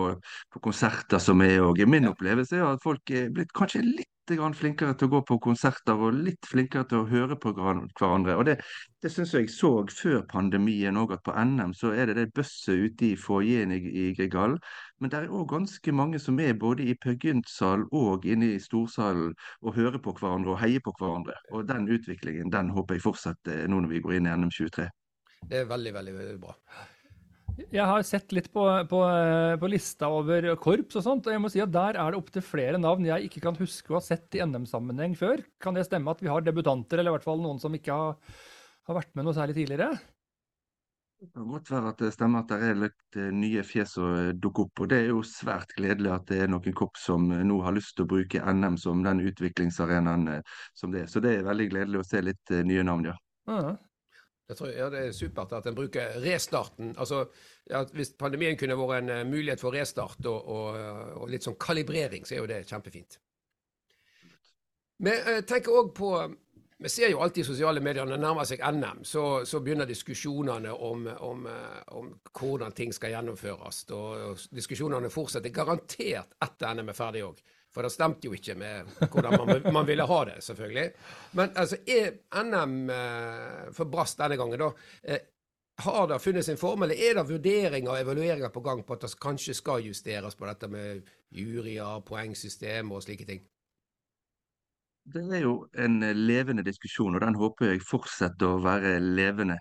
på 0.54 0.60
konserter 0.62 1.22
som 1.22 1.42
er 1.42 1.64
òg. 1.66 1.82
Min 1.90 2.06
opplevelse 2.06 2.60
er 2.60 2.68
at 2.68 2.84
folk 2.84 3.10
er 3.10 3.32
blitt 3.34 3.54
kanskje 3.58 3.82
litt 3.82 4.10
flinkere 4.30 4.94
til 4.96 5.10
å 5.10 5.12
gå 5.18 5.22
på 5.28 5.38
konserter 5.42 5.98
og 5.98 6.14
litt 6.14 6.46
flinkere 6.48 6.86
til 6.88 7.02
å 7.02 7.08
høre 7.10 7.36
på 7.36 7.52
hverandre. 7.58 8.38
Og 8.38 8.46
Det, 8.46 8.56
det 9.02 9.12
syns 9.12 9.34
jeg 9.34 9.50
så 9.50 9.84
før 9.90 10.22
pandemien 10.30 10.96
òg, 10.96 11.12
at 11.18 11.24
på 11.26 11.34
NM 11.34 11.74
så 11.74 11.92
er 11.92 12.08
det 12.08 12.16
det 12.16 12.34
bøsset 12.34 12.78
ute 12.78 13.10
i 13.10 13.18
foajeen 13.18 13.74
i, 13.74 13.82
i 13.82 14.06
Grieghallen. 14.14 14.62
Men 15.02 15.10
det 15.10 15.20
er 15.20 15.34
òg 15.34 15.50
ganske 15.50 15.92
mange 15.92 16.22
som 16.22 16.40
er 16.40 16.54
både 16.54 16.86
i 16.86 16.96
Per 16.96 17.18
Gynt-sal 17.18 17.90
og 17.92 18.26
inne 18.26 18.54
i 18.54 18.62
storsalen 18.62 19.34
og 19.62 19.76
hører 19.76 19.98
på 19.98 20.14
hverandre 20.14 20.54
og 20.54 20.62
heier 20.62 20.80
på 20.80 20.94
hverandre. 21.00 21.36
Og 21.52 21.68
den 21.68 21.90
utviklingen 21.90 22.54
den 22.54 22.70
håper 22.70 22.96
jeg 23.02 23.08
fortsetter 23.10 23.66
nå 23.68 23.82
når 23.82 23.98
vi 23.98 24.04
går 24.06 24.20
inn 24.22 24.30
i 24.30 24.38
NM 24.38 24.54
23. 24.54 24.92
Det 25.50 25.66
er 25.66 25.68
veldig, 25.68 25.98
veldig, 25.98 26.20
veldig 26.22 26.40
bra. 26.40 26.56
Jeg 27.54 27.86
har 27.86 28.02
sett 28.06 28.34
litt 28.34 28.48
på, 28.54 28.64
på, 28.90 29.00
på 29.62 29.70
lista 29.70 30.10
over 30.10 30.48
korps 30.62 30.98
og 30.98 31.06
sånt, 31.06 31.28
og 31.28 31.36
jeg 31.36 31.42
må 31.42 31.52
si 31.54 31.62
at 31.62 31.74
der 31.74 32.00
er 32.02 32.14
det 32.14 32.20
opptil 32.20 32.46
flere 32.46 32.80
navn 32.82 33.06
jeg 33.06 33.28
ikke 33.28 33.44
kan 33.46 33.60
huske 33.60 33.94
å 33.94 34.00
ha 34.00 34.02
sett 34.06 34.38
i 34.38 34.42
NM-sammenheng 34.46 35.14
før. 35.18 35.44
Kan 35.62 35.78
det 35.78 35.86
stemme 35.86 36.14
at 36.14 36.24
vi 36.24 36.32
har 36.34 36.46
debutanter, 36.46 37.02
eller 37.02 37.14
i 37.14 37.18
hvert 37.18 37.28
fall 37.28 37.44
noen 37.44 37.62
som 37.62 37.74
ikke 37.78 37.94
har, 37.94 38.42
har 38.90 39.00
vært 39.00 39.14
med 39.14 39.28
noe 39.28 39.38
særlig 39.38 39.58
tidligere? 39.60 39.92
Det 41.24 41.30
kan 41.32 41.46
godt 41.48 41.70
være 41.72 41.92
at 41.94 42.02
det 42.04 42.10
stemmer 42.12 42.42
at 42.44 42.50
det 42.52 42.58
er 42.68 42.82
litt 42.82 43.18
eh, 43.22 43.30
nye 43.32 43.62
fjes 43.64 43.94
som 43.96 44.10
eh, 44.18 44.34
dukker 44.36 44.66
opp. 44.66 44.82
og 44.84 44.90
Det 44.92 44.98
er 45.00 45.14
jo 45.14 45.22
svært 45.24 45.72
gledelig 45.78 46.12
at 46.12 46.26
det 46.28 46.42
er 46.44 46.52
noen 46.52 46.76
korps 46.76 47.06
som 47.08 47.30
eh, 47.32 47.46
nå 47.48 47.62
har 47.64 47.78
lyst 47.78 47.94
til 47.96 48.04
å 48.04 48.12
bruke 48.12 48.42
NM 48.44 48.76
som 48.82 49.06
den 49.06 49.22
utviklingsarenaen 49.30 50.28
eh, 50.34 50.60
som 50.76 50.92
det 50.92 51.06
er. 51.06 51.08
Så 51.14 51.24
det 51.24 51.38
er 51.38 51.48
veldig 51.48 51.70
gledelig 51.72 52.02
å 52.02 52.08
se 52.10 52.20
litt 52.28 52.52
eh, 52.52 52.66
nye 52.68 52.84
navn, 52.84 53.08
ja. 53.14 53.16
Ja. 53.48 53.78
Jeg 54.54 54.60
tror, 54.60 54.70
ja, 54.70 54.90
Det 54.90 55.00
er 55.02 55.12
supert 55.18 55.54
at 55.58 55.68
en 55.68 55.76
bruker 55.76 56.20
restarten. 56.22 56.94
altså 56.98 57.26
Hvis 57.94 58.14
pandemien 58.20 58.58
kunne 58.58 58.78
vært 58.78 59.04
en 59.04 59.10
eh, 59.10 59.26
mulighet 59.26 59.60
for 59.60 59.74
restart 59.74 60.26
og, 60.26 60.48
og, 60.48 60.76
og 61.24 61.30
litt 61.30 61.44
sånn 61.44 61.58
kalibrering, 61.58 62.26
så 62.26 62.36
er 62.36 62.44
jo 62.44 62.50
det 62.52 62.66
kjempefint. 62.70 63.18
Vi 65.04 65.10
jeg 65.10 65.46
tenker 65.50 65.74
også 65.74 65.94
på 65.98 66.12
Vi 66.84 66.90
ser 66.90 67.10
jo 67.10 67.22
alltid 67.24 67.46
i 67.46 67.48
sosiale 67.48 67.80
medier 67.80 68.06
når 68.06 68.18
det 68.18 68.22
nærmer 68.26 68.46
seg 68.46 68.60
NM, 68.60 69.04
så, 69.08 69.46
så 69.48 69.62
begynner 69.64 69.88
diskusjonene 69.88 70.74
om, 70.74 71.06
om, 71.08 71.46
eh, 71.48 71.82
om, 71.96 72.10
hvordan 72.36 72.76
ting 72.76 72.92
skal 72.94 73.14
gjennomføres. 73.14 73.86
Og, 73.96 74.24
og 74.28 74.42
diskusjonene 74.52 75.10
fortsetter 75.10 75.54
garantert 75.54 76.36
etter 76.44 76.76
NM 76.76 76.92
er 76.92 76.98
ferdig 76.98 77.24
òg. 77.24 77.40
For 77.74 77.86
det 77.86 77.90
stemte 77.94 78.30
jo 78.30 78.36
ikke 78.38 78.54
med 78.58 78.90
hvordan 79.10 79.38
man, 79.40 79.62
man 79.74 79.88
ville 79.88 80.06
ha 80.06 80.18
det, 80.30 80.40
selvfølgelig. 80.46 80.90
Men 81.40 81.56
altså, 81.58 81.80
NM 82.46 82.76
eh, 82.94 83.72
for 83.74 83.90
Brass 83.90 84.14
denne 84.20 84.38
gangen, 84.38 84.62
da? 84.62 84.70
Eh, 85.04 85.24
har 85.82 86.06
det 86.08 86.20
funnet 86.22 86.46
sin 86.46 86.58
form, 86.58 86.84
eller 86.86 86.96
er 86.96 87.18
det 87.18 87.30
vurderinger 87.30 87.92
og 87.92 88.00
evalueringer 88.00 88.54
på 88.54 88.62
gang 88.62 88.84
på 88.86 88.94
at 88.94 89.08
det 89.08 89.16
kanskje 89.22 89.56
skal 89.58 89.82
justeres 89.82 90.38
på 90.38 90.46
dette 90.46 90.70
med 90.70 91.02
juryer, 91.34 92.04
poengsystem 92.06 92.92
og 92.94 93.02
slike 93.04 93.26
ting? 93.26 93.42
Det 95.04 95.24
er 95.36 95.42
jo 95.44 95.56
en 95.74 96.04
eh, 96.04 96.16
levende 96.16 96.64
diskusjon, 96.64 97.16
og 97.16 97.26
den 97.26 97.36
håper 97.36 97.74
jeg 97.74 97.82
fortsetter 97.84 98.54
å 98.54 98.62
være 98.64 99.00
levende. 99.02 99.58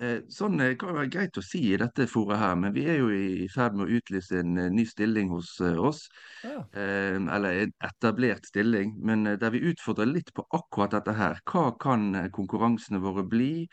Eh, 0.00 0.22
Sånn 0.32 0.56
eh, 0.64 0.76
kan 0.80 0.94
være 0.96 1.10
greit 1.12 1.36
å 1.36 1.42
si 1.44 1.58
i 1.74 1.78
dette 1.80 2.06
foret 2.08 2.40
her, 2.40 2.54
men 2.56 2.72
vi 2.72 2.86
er 2.88 3.02
jo 3.02 3.10
i 3.12 3.48
ferd 3.52 3.74
med 3.76 3.84
å 3.84 3.98
utlyse 3.98 4.38
en 4.40 4.56
eh, 4.56 4.70
ny 4.72 4.86
stilling 4.88 5.28
hos 5.32 5.50
oss. 5.60 6.06
Ja. 6.40 6.62
Eller 6.72 7.66
en 7.66 7.74
etablert 7.84 8.48
stilling, 8.48 8.94
men 9.04 9.28
der 9.28 9.52
vi 9.52 9.60
utfordrer 9.70 10.08
litt 10.08 10.32
på 10.36 10.46
akkurat 10.56 10.96
dette 10.96 11.12
her. 11.18 11.42
Hva 11.44 11.66
kan 11.82 12.14
konkurransene 12.32 13.02
våre 13.04 13.26
bli? 13.28 13.66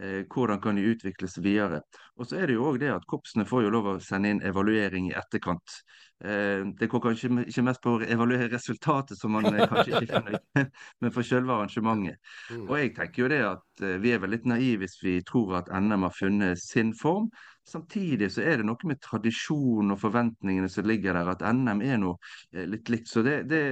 Eh, 0.00 0.24
Hvordan 0.26 0.60
kan 0.60 0.74
de 0.76 0.82
utvikles 0.90 1.38
videre? 1.38 1.80
Og 2.18 2.26
så 2.26 2.40
er 2.40 2.48
det 2.50 2.56
jo 2.56 2.64
òg 2.66 2.80
det 2.82 2.90
at 2.90 3.04
korpsene 3.06 3.46
får 3.46 3.62
jo 3.62 3.70
lov 3.70 3.86
å 3.92 3.98
sende 4.02 4.32
inn 4.32 4.42
evaluering 4.42 5.12
i 5.12 5.14
etterkant. 5.14 5.76
Eh, 6.24 6.66
Det 6.80 6.88
går 6.90 7.02
kanskje 7.04 7.30
ikke 7.46 7.62
mest 7.62 7.82
på 7.82 7.94
å 7.94 8.02
evaluere 8.02 8.50
resultatet, 8.50 9.18
som 9.18 9.36
man 9.36 9.46
eh, 9.52 9.68
kanskje 9.70 10.00
ikke 10.00 10.10
finner 10.10 10.38
ut, 10.38 10.44
men 11.00 11.14
for 11.14 11.22
selve 11.22 11.54
arrangementet. 11.54 12.18
Mm. 12.50 12.66
Og 12.66 12.76
jeg 12.80 12.94
tenker 12.98 13.22
jo 13.22 13.30
det 13.30 13.42
at 13.46 13.84
vi 14.02 14.14
er 14.14 14.22
vel 14.22 14.34
litt 14.34 14.46
naive 14.50 14.82
hvis 14.82 14.98
vi 15.02 15.18
tror 15.26 15.60
at 15.60 15.70
NM 15.70 16.08
har 16.08 16.14
funnet 16.18 16.58
sin 16.58 16.90
form. 16.98 17.30
Samtidig 17.64 18.32
så 18.34 18.42
er 18.42 18.58
det 18.58 18.66
noe 18.66 18.90
med 18.90 18.98
tradisjonen 19.02 19.94
og 19.94 20.02
forventningene 20.02 20.68
som 20.68 20.90
ligger 20.90 21.14
der, 21.14 21.30
at 21.36 21.46
NM 21.54 21.86
er 21.86 22.02
noe 22.02 22.66
litt 22.66 22.90
likt. 22.90 23.08
Så 23.08 23.22
det, 23.24 23.44
det, 23.48 23.62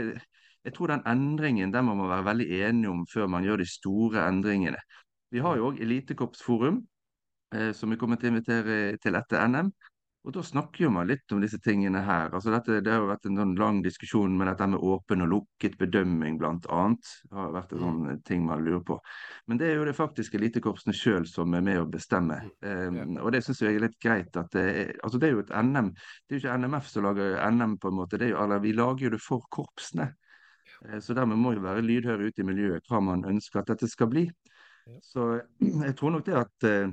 jeg 0.62 0.74
tror 0.76 0.92
den 0.92 1.02
endringen 1.10 1.72
den 1.74 1.86
må 1.88 1.96
man 1.98 2.10
være 2.10 2.28
veldig 2.30 2.48
enige 2.62 2.90
om 2.92 3.02
før 3.10 3.26
man 3.34 3.44
gjør 3.46 3.62
de 3.62 3.66
store 3.66 4.26
endringene. 4.30 4.78
Vi 5.32 5.40
har 5.40 5.56
jo 5.56 5.70
òg 5.70 5.80
Elitekorpsforum, 5.80 6.82
eh, 7.54 7.72
som 7.72 7.90
vi 7.90 7.96
kommer 7.96 8.20
til 8.20 8.28
å 8.28 8.34
invitere 8.34 8.98
til 9.00 9.16
etter 9.16 9.46
NM. 9.48 9.72
Og 10.22 10.34
da 10.36 10.42
snakker 10.46 10.90
man 10.92 11.08
litt 11.10 11.32
om 11.34 11.40
disse 11.42 11.58
tingene 11.58 11.98
her. 12.06 12.28
Altså 12.30 12.52
dette, 12.52 12.76
det 12.84 12.92
har 12.92 13.02
vært 13.08 13.24
en 13.26 13.40
sånn 13.40 13.54
lang 13.58 13.80
diskusjon 13.82 14.36
med 14.38 14.46
dette 14.46 14.68
med 14.70 14.84
åpen 14.86 15.24
og 15.24 15.30
lukket 15.32 15.74
bedømming, 15.80 16.36
annet. 16.46 17.08
Det 17.26 17.34
har 17.34 17.50
vært 17.56 17.72
en 17.74 17.82
sånn 17.82 18.20
ting 18.28 18.44
man 18.46 18.62
lurer 18.62 18.84
på. 18.86 19.00
Men 19.50 19.58
det 19.58 19.72
er 19.72 19.80
jo 19.80 19.88
det 19.88 19.96
faktiske 19.98 20.38
elitekorpsene 20.38 20.94
sjøl 20.94 21.26
som 21.26 21.56
er 21.58 21.64
med 21.66 21.80
å 21.80 21.88
bestemme. 21.90 22.38
Um, 22.62 23.16
og 23.18 23.32
det 23.34 23.42
syns 23.42 23.64
jeg 23.64 23.74
er 23.74 23.86
litt 23.88 23.98
greit. 23.98 24.36
at 24.36 24.54
det 24.54 24.62
er, 24.62 24.94
altså 25.02 25.18
det 25.18 25.28
er 25.28 25.34
jo 25.34 25.42
et 25.42 25.54
NM. 25.58 25.90
Det 25.90 26.36
er 26.36 26.38
jo 26.38 26.44
ikke 26.44 26.58
NMF 26.62 26.92
som 26.92 27.08
lager 27.08 27.38
NM, 27.50 27.78
på 27.82 27.90
en 27.90 27.98
måte. 27.98 28.22
Det 28.22 28.30
jo, 28.30 28.38
eller, 28.44 28.62
vi 28.62 28.76
lager 28.78 29.08
jo 29.08 29.14
det 29.16 29.22
for 29.26 29.42
korpsene. 29.50 30.12
Eh, 30.86 31.00
Så 31.00 31.18
dermed 31.18 31.42
må 31.42 31.56
jo 31.56 31.66
være 31.66 31.82
lydhøre 31.82 32.30
ute 32.30 32.44
i 32.44 32.46
miljøet 32.46 32.86
hva 32.86 33.02
man 33.02 33.26
ønsker 33.26 33.64
at 33.64 33.74
dette 33.74 33.90
skal 33.90 34.14
bli. 34.14 34.28
Så 35.02 35.28
jeg 35.60 35.96
tror 35.98 36.14
nok 36.14 36.26
det 36.26 36.36
at 36.38 36.66
eh, 36.68 36.92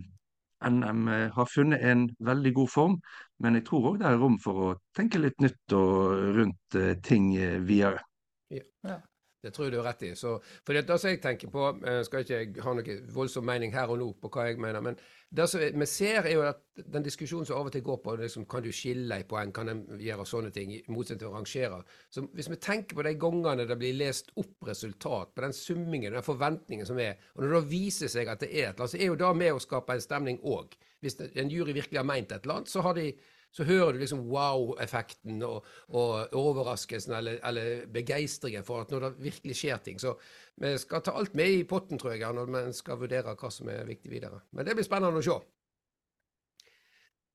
NM 0.69 1.07
eh, 1.07 1.27
har 1.33 1.49
funnet 1.53 1.83
en 1.91 2.07
veldig 2.19 2.53
god 2.53 2.71
form, 2.73 2.97
men 3.39 3.57
jeg 3.57 3.65
tror 3.69 3.91
òg 3.91 4.01
det 4.01 4.09
er 4.09 4.19
rom 4.21 4.37
for 4.43 4.63
å 4.65 4.73
tenke 4.97 5.21
litt 5.21 5.39
nytt 5.43 5.75
og 5.77 6.35
rundt 6.37 6.79
eh, 6.79 6.95
ting 7.05 7.31
videre. 7.65 8.03
videre. 8.51 8.99
Det 9.39 9.53
tror 9.55 9.65
jeg 9.65 9.71
du 9.71 9.77
har 9.79 9.87
rett 9.87 10.03
i. 10.03 10.09
Så, 10.19 10.33
for 10.67 10.75
det, 10.75 10.83
det 10.87 10.97
som 10.99 11.13
jeg 11.13 11.21
tenker 11.23 11.51
på, 11.53 11.69
eh, 11.87 12.01
skal 12.03 12.25
ikke 12.25 12.63
ha 12.65 12.73
noe 12.75 12.95
voldsom 13.15 13.45
mening 13.47 13.71
her 13.71 13.91
og 13.91 14.01
nå 14.01 14.09
på 14.19 14.31
hva 14.33 14.49
jeg 14.49 14.59
mener, 14.59 14.83
men 14.83 14.97
det 15.31 15.45
som 15.47 15.61
vi 15.61 15.87
ser 15.87 16.25
er 16.25 16.33
jo 16.33 16.43
at 16.43 16.59
den 16.89 17.05
diskusjonen 17.05 17.47
som 17.47 17.59
av 17.59 17.69
og 17.69 17.73
til 17.75 17.83
går 17.85 17.99
på 18.03 18.15
liksom, 18.19 18.47
kan 18.49 18.65
du 18.65 18.71
skille 18.75 19.21
i 19.21 19.27
poeng, 19.29 19.53
kan 19.55 19.71
en 19.71 19.85
gjøre 20.01 20.25
sånne 20.27 20.51
ting, 20.55 20.73
i 20.75 20.81
motsetning 20.89 21.21
til 21.23 21.29
å 21.29 21.35
rangere. 21.37 21.79
Så 22.11 22.25
hvis 22.33 22.49
vi 22.51 22.59
tenker 22.59 22.97
på 22.97 23.05
de 23.05 23.15
gangene 23.21 23.67
det 23.69 23.79
blir 23.79 23.95
lest 23.95 24.33
opp 24.41 24.67
resultat, 24.67 25.35
på 25.35 25.45
den 25.45 25.55
summingen, 25.55 26.17
den 26.17 26.25
forventningen 26.25 26.89
som 26.89 26.99
er, 26.99 27.21
og 27.35 27.43
når 27.43 27.53
det 27.53 27.59
da 27.59 27.71
viser 27.71 28.11
seg 28.11 28.31
at 28.31 28.43
det 28.43 28.51
er 28.51 28.71
et 28.71 28.73
eller 28.73 28.87
annet, 28.87 28.95
så 28.95 28.99
er 28.99 29.11
jo 29.11 29.19
det 29.23 29.33
med 29.43 29.55
å 29.55 29.63
skape 29.63 29.95
en 29.95 30.07
stemning 30.07 30.41
òg. 30.43 30.75
Hvis 30.99 31.19
en 31.29 31.51
jury 31.53 31.77
virkelig 31.77 32.01
har 32.01 32.09
meint 32.09 32.33
et 32.33 32.41
eller 32.43 32.59
annet, 32.59 32.73
så 32.73 32.83
har 32.83 32.97
de 32.97 33.11
så 33.51 33.65
hører 33.65 33.93
du 33.93 33.99
liksom 34.03 34.27
wow-effekten 34.29 35.41
og, 35.45 35.65
og 35.89 36.35
overraskelsen 36.37 37.15
eller, 37.17 37.39
eller 37.49 37.87
begeistringen 37.93 38.65
for 38.65 38.83
at 38.83 38.93
når 38.93 39.07
det 39.07 39.23
virkelig 39.23 39.57
skjer 39.57 39.81
ting. 39.83 39.99
Så 40.01 40.13
vi 40.61 40.75
skal 40.77 41.01
ta 41.05 41.15
alt 41.17 41.33
med 41.37 41.55
i 41.57 41.67
potten, 41.67 41.97
tror 41.97 42.13
jeg, 42.13 42.33
når 42.33 42.51
vi 42.53 42.63
skal 42.77 43.01
vurdere 43.01 43.35
hva 43.35 43.51
som 43.53 43.71
er 43.73 43.87
viktig 43.89 44.11
videre. 44.11 44.43
Men 44.51 44.67
det 44.67 44.77
blir 44.77 44.87
spennende 44.87 45.21
å 45.21 45.25
se. 45.25 45.39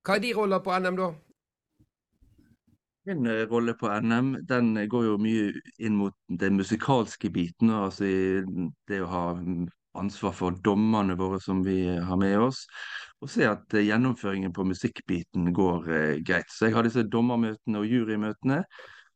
Hva 0.05 0.19
er 0.19 0.23
de 0.23 0.35
roller 0.37 0.61
på 0.63 0.75
NM, 0.79 1.01
da? 1.01 1.13
Min 3.05 3.27
eh, 3.29 3.45
rolle 3.49 3.75
på 3.77 3.89
NM 4.01 4.35
den 4.49 4.77
går 4.89 5.07
jo 5.11 5.17
mye 5.21 5.49
inn 5.85 5.97
mot 5.99 6.15
den 6.29 6.57
musikalske 6.61 7.29
biten. 7.33 7.73
Altså 7.73 8.07
det 8.89 9.01
å 9.05 9.11
ha 9.11 9.25
ansvar 9.95 10.35
for 10.37 10.57
dommerne 10.65 11.17
våre 11.19 11.41
som 11.43 11.63
vi 11.67 11.83
har 11.89 12.21
med 12.21 12.39
oss. 12.47 12.65
Og 13.23 13.31
se 13.31 13.47
at 13.49 13.77
eh, 13.77 13.87
gjennomføringen 13.89 14.53
på 14.53 14.67
musikkbiten 14.69 15.53
går 15.55 15.89
eh, 15.93 16.19
greit. 16.27 16.51
Så 16.53 16.69
jeg 16.69 16.77
har 16.77 16.87
disse 16.87 17.07
dommermøtene 17.09 17.81
og 17.81 17.89
jurymøtene. 17.89 18.63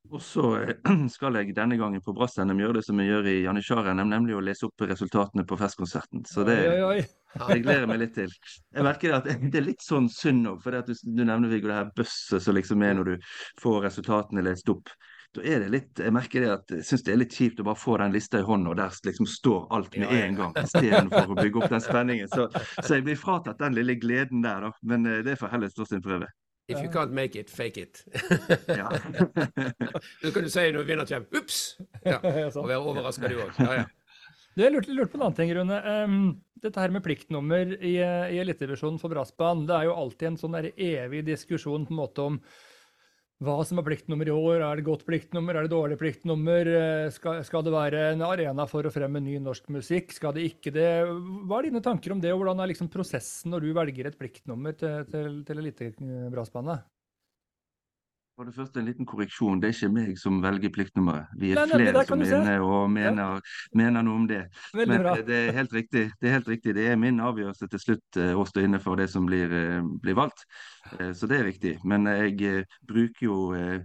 Og 0.09 0.23
så 0.25 0.45
eh, 0.63 0.75
skal 1.15 1.37
jeg 1.41 1.57
denne 1.57 1.77
gangen 1.81 2.03
på 2.05 2.15
Brass-NM 2.17 2.63
gjøre 2.63 2.79
det 2.79 2.85
som 2.87 3.01
jeg 3.03 3.11
gjør 3.11 3.29
i 3.29 3.37
Janitsjar-NM, 3.45 4.09
nemlig 4.09 4.39
å 4.39 4.45
lese 4.45 4.69
opp 4.69 4.87
resultatene 4.89 5.45
på 5.49 5.59
festkonserten. 5.61 6.25
Så 6.29 6.47
det, 6.49 6.59
Oi, 6.71 6.79
oi, 6.79 7.03
oi. 7.03 7.45
det 7.51 7.61
gleder 7.67 7.85
jeg 7.85 7.93
meg 7.93 8.03
litt 8.05 8.17
til. 8.17 8.33
Jeg 8.77 8.87
merker 8.87 9.19
at 9.19 9.29
det 9.53 9.61
er 9.61 9.69
litt 9.69 9.85
sånn 9.85 10.09
synd 10.13 10.55
òg, 10.55 10.63
for 10.65 10.79
du, 10.79 10.95
du 10.95 11.23
nevner 11.25 11.53
Viggo, 11.53 11.71
det 11.71 11.81
her 11.83 11.93
bøsset 11.97 12.45
som 12.45 12.57
liksom 12.57 12.85
er 12.87 12.99
når 12.99 13.13
du 13.13 13.31
får 13.63 13.83
resultatene 13.91 14.47
lest 14.47 14.73
opp. 14.73 14.95
Da 15.37 15.43
er 15.45 15.61
det 15.61 15.69
litt, 15.69 16.01
Jeg 16.01 16.13
merker 16.17 16.41
det 16.41 16.51
at 16.55 16.73
jeg 16.73 16.85
syns 16.89 17.03
det 17.05 17.13
er 17.13 17.21
litt 17.21 17.35
kjipt 17.37 17.61
å 17.61 17.67
bare 17.67 17.79
få 17.79 17.99
den 18.01 18.15
lista 18.15 18.41
i 18.41 18.47
hånda, 18.47 18.73
og 18.73 18.79
der 18.81 18.95
liksom 19.05 19.29
står 19.29 19.67
alt 19.77 19.97
med 19.97 20.07
Ja, 20.07 20.17
ja. 20.17 20.27
en 20.27 20.39
gang, 20.39 20.55
istedenfor 20.63 21.35
å 21.35 21.39
bygge 21.39 21.61
opp 21.61 21.75
den 21.75 21.85
spenningen. 21.85 22.31
Så, 22.33 22.49
så 22.81 22.97
jeg 22.97 23.05
blir 23.05 23.21
fratatt 23.21 23.61
den 23.61 23.77
lille 23.77 23.99
gleden 24.01 24.41
der, 24.47 24.69
da. 24.69 24.73
Men 24.89 25.05
eh, 25.07 25.21
det 25.27 25.37
får 25.41 25.53
heller 25.53 25.73
stå 25.75 25.85
sin 25.91 26.05
prøve. 26.05 26.31
If 26.69 26.83
you 26.85 26.91
can't 26.93 27.13
make 27.17 27.39
it, 27.41 27.51
fake 27.51 27.81
it. 27.81 28.05
Ja. 28.69 28.91
Så 30.23 30.33
kan 30.35 30.45
du 30.45 30.51
si 30.53 30.67
når 30.73 30.85
vinneren 30.85 31.09
kommer 31.09 31.41
Ups! 31.41 31.63
Ja. 32.05 32.19
Og 32.61 32.69
være 32.69 32.83
overraska, 32.83 33.31
du 33.31 33.39
òg. 33.41 33.55
Ja, 33.57 33.79
ja. 33.83 33.87
Du, 34.53 34.65
jeg 34.65 34.75
lurte, 34.75 34.93
lurte 34.93 35.15
på 35.15 35.21
en 35.21 35.25
annen 35.29 35.39
ting, 35.39 35.53
Rune. 35.57 35.79
Um, 35.87 36.19
dette 36.61 36.83
her 36.83 36.93
med 36.93 37.05
pliktnummer 37.07 37.73
i, 37.79 37.95
i 38.03 38.41
elitevisjonen 38.43 38.99
for 39.01 39.13
brassband, 39.13 39.69
det 39.69 39.77
er 39.77 39.89
jo 39.89 39.97
alltid 39.97 40.33
en 40.33 40.41
sånn 40.41 40.57
der 40.59 40.69
evig 40.75 41.23
diskusjon 41.29 41.87
på 41.89 41.95
en 41.95 42.01
måte 42.01 42.27
om 42.27 42.41
hva 43.45 43.55
som 43.67 43.79
er 43.79 43.87
pliktnummer 43.87 44.29
i 44.29 44.35
år. 44.35 44.63
Er 44.67 44.81
det 44.81 44.87
godt 44.89 45.05
pliktnummer, 45.07 45.55
er 45.55 45.67
det 45.67 45.73
dårlig 45.73 45.99
pliktnummer? 46.01 46.71
Eh, 46.75 47.11
Skal, 47.15 47.43
skal 47.47 47.65
det 47.67 47.75
være 47.75 48.05
en 48.13 48.25
arena 48.27 48.67
for 48.71 48.87
å 48.87 48.93
fremme 48.93 49.23
ny 49.23 49.39
norsk 49.43 49.71
musikk? 49.75 50.13
Skal 50.17 50.35
det 50.35 50.49
ikke 50.51 50.75
det? 50.75 50.91
Hva 51.47 51.61
er 51.61 51.71
dine 51.71 51.85
tanker 51.85 52.15
om 52.15 52.23
det, 52.23 52.33
og 52.35 52.43
hvordan 52.43 52.65
er 52.65 52.73
liksom 52.73 52.91
prosessen 52.93 53.55
når 53.55 53.67
du 53.67 53.73
velger 53.79 54.11
et 54.11 54.19
pliktnummer 54.19 54.75
til, 54.79 55.07
til, 55.13 55.43
til 55.47 55.63
elitebrassbandet? 55.63 56.87
For 58.39 58.47
det 58.47 58.55
første 58.55 58.79
en 58.79 58.87
liten 58.87 59.07
korreksjon. 59.09 59.59
Det 59.59 59.67
er 59.67 59.73
ikke 59.75 59.89
meg 59.91 60.19
som 60.21 60.37
velger 60.39 60.71
pliktnummeret. 60.71 61.33
Vi 61.41 61.49
er 61.51 61.59
Nei, 61.59 61.65
nei, 61.73 61.79
flere 61.89 62.05
som 62.07 62.21
er 62.23 62.35
inne 62.37 62.53
og 62.63 62.85
mener, 62.95 63.41
mener 63.75 64.05
noe 64.07 64.21
om 64.21 64.29
det. 64.31 64.45
Veldig 64.79 64.93
Men 64.93 65.03
bra. 65.03 65.15
eh, 65.19 65.25
det 65.27 65.39
er 65.41 65.57
helt 65.57 65.75
riktig. 65.75 66.05
Det 66.21 66.31
er 66.31 66.37
helt 66.37 66.51
riktig. 66.53 66.75
Det 66.77 66.85
er 66.87 67.01
min 67.03 67.19
avgjørelse 67.19 67.67
til 67.73 67.83
slutt 67.83 68.21
eh, 68.23 68.39
å 68.39 68.47
stå 68.47 68.63
inne 68.63 68.79
for 68.85 69.03
det 69.03 69.09
som 69.11 69.27
blir, 69.27 69.51
eh, 69.51 69.91
blir 70.05 70.15
valgt. 70.15 70.47
Så 70.89 71.27
det 71.29 71.41
er 71.41 71.45
riktig. 71.45 71.75
Men 71.85 72.07
jeg 72.07 72.63
bruker 72.89 73.27
jo 73.27 73.35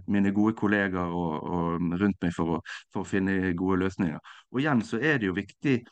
mine 0.08 0.30
gode 0.32 0.54
kollegaer 0.56 1.10
og, 1.12 1.34
og 1.44 1.98
rundt 2.00 2.22
meg 2.22 2.32
for 2.32 2.54
å, 2.54 2.62
for 2.94 3.02
å 3.02 3.08
finne 3.10 3.52
gode 3.58 3.82
løsninger. 3.82 4.22
Og 4.54 4.62
igjen 4.62 4.80
så 4.86 5.02
er 5.02 5.18
det 5.18 5.28
jo 5.28 5.36
viktig 5.36 5.82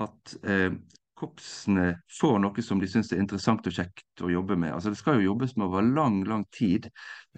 at 0.00 0.36
eh, 0.48 0.70
korpsene 1.22 1.88
får 2.20 2.38
noe 2.42 2.64
som 2.64 2.80
de 2.82 2.88
syns 2.90 3.12
er 3.14 3.22
interessant 3.22 3.66
og 3.68 3.76
kjekt 3.76 4.24
å 4.24 4.30
jobbe 4.32 4.58
med. 4.58 4.74
Altså 4.74 4.92
Det 4.92 5.00
skal 5.00 5.20
jo 5.20 5.30
jobbes 5.32 5.56
med 5.56 5.68
over 5.68 5.86
lang, 5.86 6.22
lang 6.28 6.46
tid. 6.54 6.88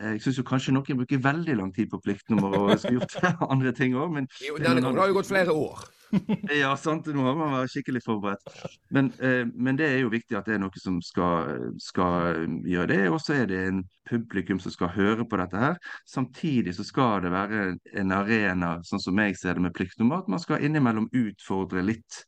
Eh, 0.01 0.17
Jeg 0.17 0.25
syns 0.25 0.43
kanskje 0.49 0.75
noen 0.75 1.03
bruker 1.03 1.23
veldig 1.23 1.59
lang 1.61 1.75
tid 1.75 1.91
på 1.93 2.01
pliktnummer 2.05 2.57
og 2.59 2.73
skal 2.81 2.99
gjort 2.99 3.19
andre 3.53 3.75
ting 3.77 3.97
òg, 3.99 4.17
men 4.17 4.31
Jo, 4.45 4.57
Denne 4.59 4.81
gangen 4.81 5.03
har 5.03 5.13
jo 5.13 5.21
gått 5.21 5.33
flere 5.33 5.55
år. 5.55 5.85
ja, 6.63 6.71
sant. 6.79 7.09
Nå 7.11 7.23
må 7.25 7.33
man 7.39 7.55
være 7.57 7.71
skikkelig 7.73 8.03
forberedt. 8.05 8.55
Men, 8.95 9.11
eh, 9.19 9.43
men 9.55 9.79
det 9.79 9.89
er 9.91 9.99
jo 10.05 10.13
viktig 10.13 10.39
at 10.39 10.49
det 10.49 10.57
er 10.57 10.63
noe 10.63 10.83
som 10.83 11.01
skal, 11.05 11.73
skal 11.83 12.45
gjøre 12.69 12.91
det. 12.93 13.03
Og 13.11 13.21
så 13.23 13.41
er 13.41 13.51
det 13.51 13.61
en 13.69 13.83
publikum 14.09 14.61
som 14.63 14.75
skal 14.75 14.93
høre 14.95 15.27
på 15.29 15.41
dette 15.41 15.61
her. 15.61 15.79
Samtidig 16.11 16.77
så 16.77 16.87
skal 16.87 17.25
det 17.25 17.35
være 17.35 17.67
en 18.01 18.15
arena, 18.15 18.77
sånn 18.87 19.03
som 19.03 19.21
jeg 19.25 19.39
ser 19.41 19.59
det 19.59 19.67
med 19.67 19.77
pliktnummer, 19.77 20.23
at 20.23 20.31
man 20.33 20.43
skal 20.43 20.65
innimellom 20.65 21.09
utfordre 21.13 21.85
litt 21.85 22.25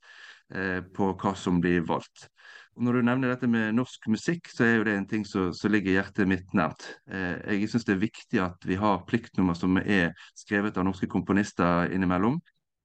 på 0.46 1.06
hva 1.18 1.32
som 1.34 1.56
blir 1.60 1.80
valgt. 1.88 2.28
Og 2.76 2.82
Når 2.84 2.92
du 2.92 3.02
nevner 3.08 3.30
dette 3.32 3.48
med 3.48 3.72
norsk 3.72 4.04
musikk, 4.12 4.50
så 4.52 4.66
er 4.66 4.74
jo 4.76 4.84
det 4.84 4.96
en 4.98 5.06
ting 5.08 5.22
som 5.24 5.72
ligger 5.72 5.94
hjertet 5.96 6.28
mitt 6.28 6.50
nært. 6.52 6.84
Eh, 7.08 7.38
jeg 7.56 7.70
syns 7.72 7.86
det 7.88 7.94
er 7.94 8.02
viktig 8.02 8.42
at 8.44 8.66
vi 8.68 8.76
har 8.76 9.06
pliktnummer 9.08 9.56
som 9.56 9.78
er 9.80 10.12
skrevet 10.36 10.76
av 10.76 10.84
norske 10.84 11.08
komponister 11.08 11.88
innimellom. 11.88 12.36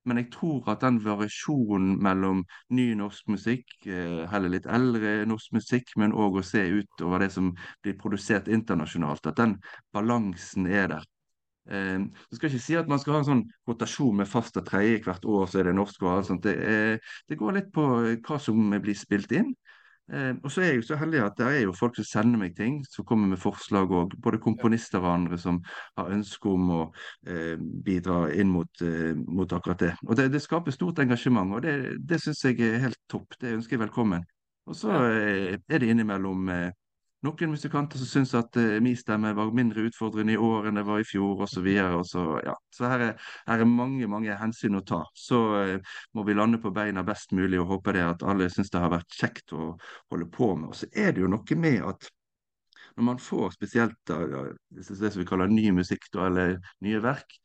Men 0.07 0.21
jeg 0.21 0.31
tror 0.33 0.69
at 0.71 0.85
den 0.85 1.01
variasjonen 1.03 1.97
mellom 2.01 2.45
ny 2.71 2.87
norsk 2.95 3.27
musikk, 3.35 3.75
eh, 3.83 4.23
heller 4.31 4.55
litt 4.55 4.65
eldre 4.65 5.25
norsk 5.27 5.59
musikk, 5.59 5.91
men 5.99 6.15
òg 6.15 6.39
å 6.39 6.47
se 6.53 6.63
utover 6.71 7.25
det 7.25 7.33
som 7.35 7.51
blir 7.83 7.99
produsert 7.99 8.47
internasjonalt, 8.47 9.27
at 9.27 9.43
den 9.43 9.59
balansen 9.91 10.71
er 10.71 10.87
der. 10.95 11.10
Eh, 11.69 11.99
jeg 12.01 12.39
skal 12.39 12.49
ikke 12.49 12.63
si 12.65 12.77
at 12.79 12.89
man 12.89 13.01
skal 13.01 13.15
ha 13.15 13.21
en 13.21 13.29
sånn 13.29 13.43
rotasjon 13.69 14.21
med 14.21 14.29
fast 14.29 14.57
og 14.57 14.65
tredje 14.67 15.03
hvert 15.05 15.27
år, 15.29 15.45
så 15.49 15.61
er 15.61 15.69
det 15.69 15.75
norsk 15.77 16.05
og 16.05 16.13
alt 16.15 16.31
sånt. 16.31 16.47
Det, 16.47 16.55
er, 16.57 17.13
det 17.29 17.39
går 17.39 17.59
litt 17.59 17.69
på 17.75 17.87
hva 18.25 18.39
som 18.41 18.73
blir 18.81 18.97
spilt 18.97 19.33
inn. 19.37 19.53
Eh, 20.11 20.33
og 20.43 20.51
så 20.51 20.63
er 20.63 20.71
jeg 20.71 20.81
jo 20.81 20.87
så 20.89 20.97
heldig 20.99 21.21
at 21.23 21.37
det 21.39 21.47
er 21.47 21.61
jo 21.63 21.75
folk 21.77 21.95
som 21.95 22.07
sender 22.07 22.41
meg 22.41 22.55
ting, 22.57 22.81
som 22.89 23.05
kommer 23.07 23.29
med 23.31 23.39
forslag 23.39 23.93
òg. 23.95 24.17
Både 24.23 24.41
komponister 24.43 24.99
og 24.99 25.13
andre 25.13 25.39
som 25.39 25.61
har 25.99 26.11
ønske 26.11 26.51
om 26.51 26.73
å 26.75 26.81
eh, 27.27 27.55
bidra 27.59 28.25
inn 28.33 28.51
mot, 28.51 28.83
eh, 28.83 29.13
mot 29.15 29.55
akkurat 29.55 29.85
det. 29.85 29.93
Og 30.07 30.19
det, 30.19 30.27
det 30.33 30.43
skaper 30.43 30.75
stort 30.75 30.99
engasjement, 31.03 31.55
og 31.55 31.63
det, 31.63 31.77
det 32.09 32.19
syns 32.23 32.43
jeg 32.49 32.59
er 32.67 32.81
helt 32.89 32.99
topp. 33.11 33.39
Det 33.39 33.55
ønsker 33.55 33.77
jeg 33.77 33.85
velkommen. 33.85 34.27
Og 34.67 34.77
så 34.77 34.91
eh, 35.07 35.55
er 35.55 35.81
det 35.81 35.93
innimellom 35.93 36.49
eh, 36.51 36.69
noen 37.25 37.51
musikanter 37.53 38.01
som 38.01 38.09
syns 38.09 38.33
at 38.37 38.57
eh, 38.57 38.79
min 38.83 38.97
stemme 38.97 39.33
var 39.37 39.51
mindre 39.53 39.85
utfordrende 39.89 40.33
i 40.33 40.39
år 40.41 40.69
enn 40.69 40.79
det 40.79 40.85
var 40.87 41.01
i 41.01 41.07
fjor, 41.07 41.43
osv. 41.45 41.53
Så, 41.53 41.63
videre, 41.65 41.99
så, 42.07 42.23
ja. 42.45 42.55
så 42.73 42.89
her 42.89 43.05
er, 43.09 43.27
her 43.49 43.63
er 43.63 43.69
mange 43.69 44.09
mange 44.09 44.37
hensyn 44.39 44.79
å 44.79 44.83
ta. 44.85 45.03
Så 45.17 45.41
eh, 45.59 45.99
må 46.17 46.25
vi 46.27 46.37
lande 46.37 46.61
på 46.61 46.73
beina 46.73 47.05
best 47.07 47.35
mulig 47.37 47.61
og 47.61 47.75
håpe 47.75 47.93
det 47.97 48.07
at 48.07 48.25
alle 48.25 48.49
syns 48.53 48.73
det 48.73 48.81
har 48.81 48.93
vært 48.93 49.19
kjekt 49.19 49.53
å 49.53 49.75
holde 50.11 50.31
på 50.33 50.55
med. 50.55 50.71
Og 50.73 50.81
så 50.81 50.89
er 50.91 51.13
det 51.13 51.25
jo 51.25 51.29
noe 51.31 51.59
med 51.61 51.85
at 51.93 52.09
når 52.97 53.07
man 53.07 53.21
får 53.23 53.53
spesielt 53.55 53.95
da, 54.09 54.17
det 54.73 54.83
som 54.83 55.21
vi 55.21 55.27
kaller 55.29 55.51
ny 55.51 55.69
musikk, 55.75 56.09
eller 56.17 56.57
nye 56.83 56.99
verk, 57.03 57.37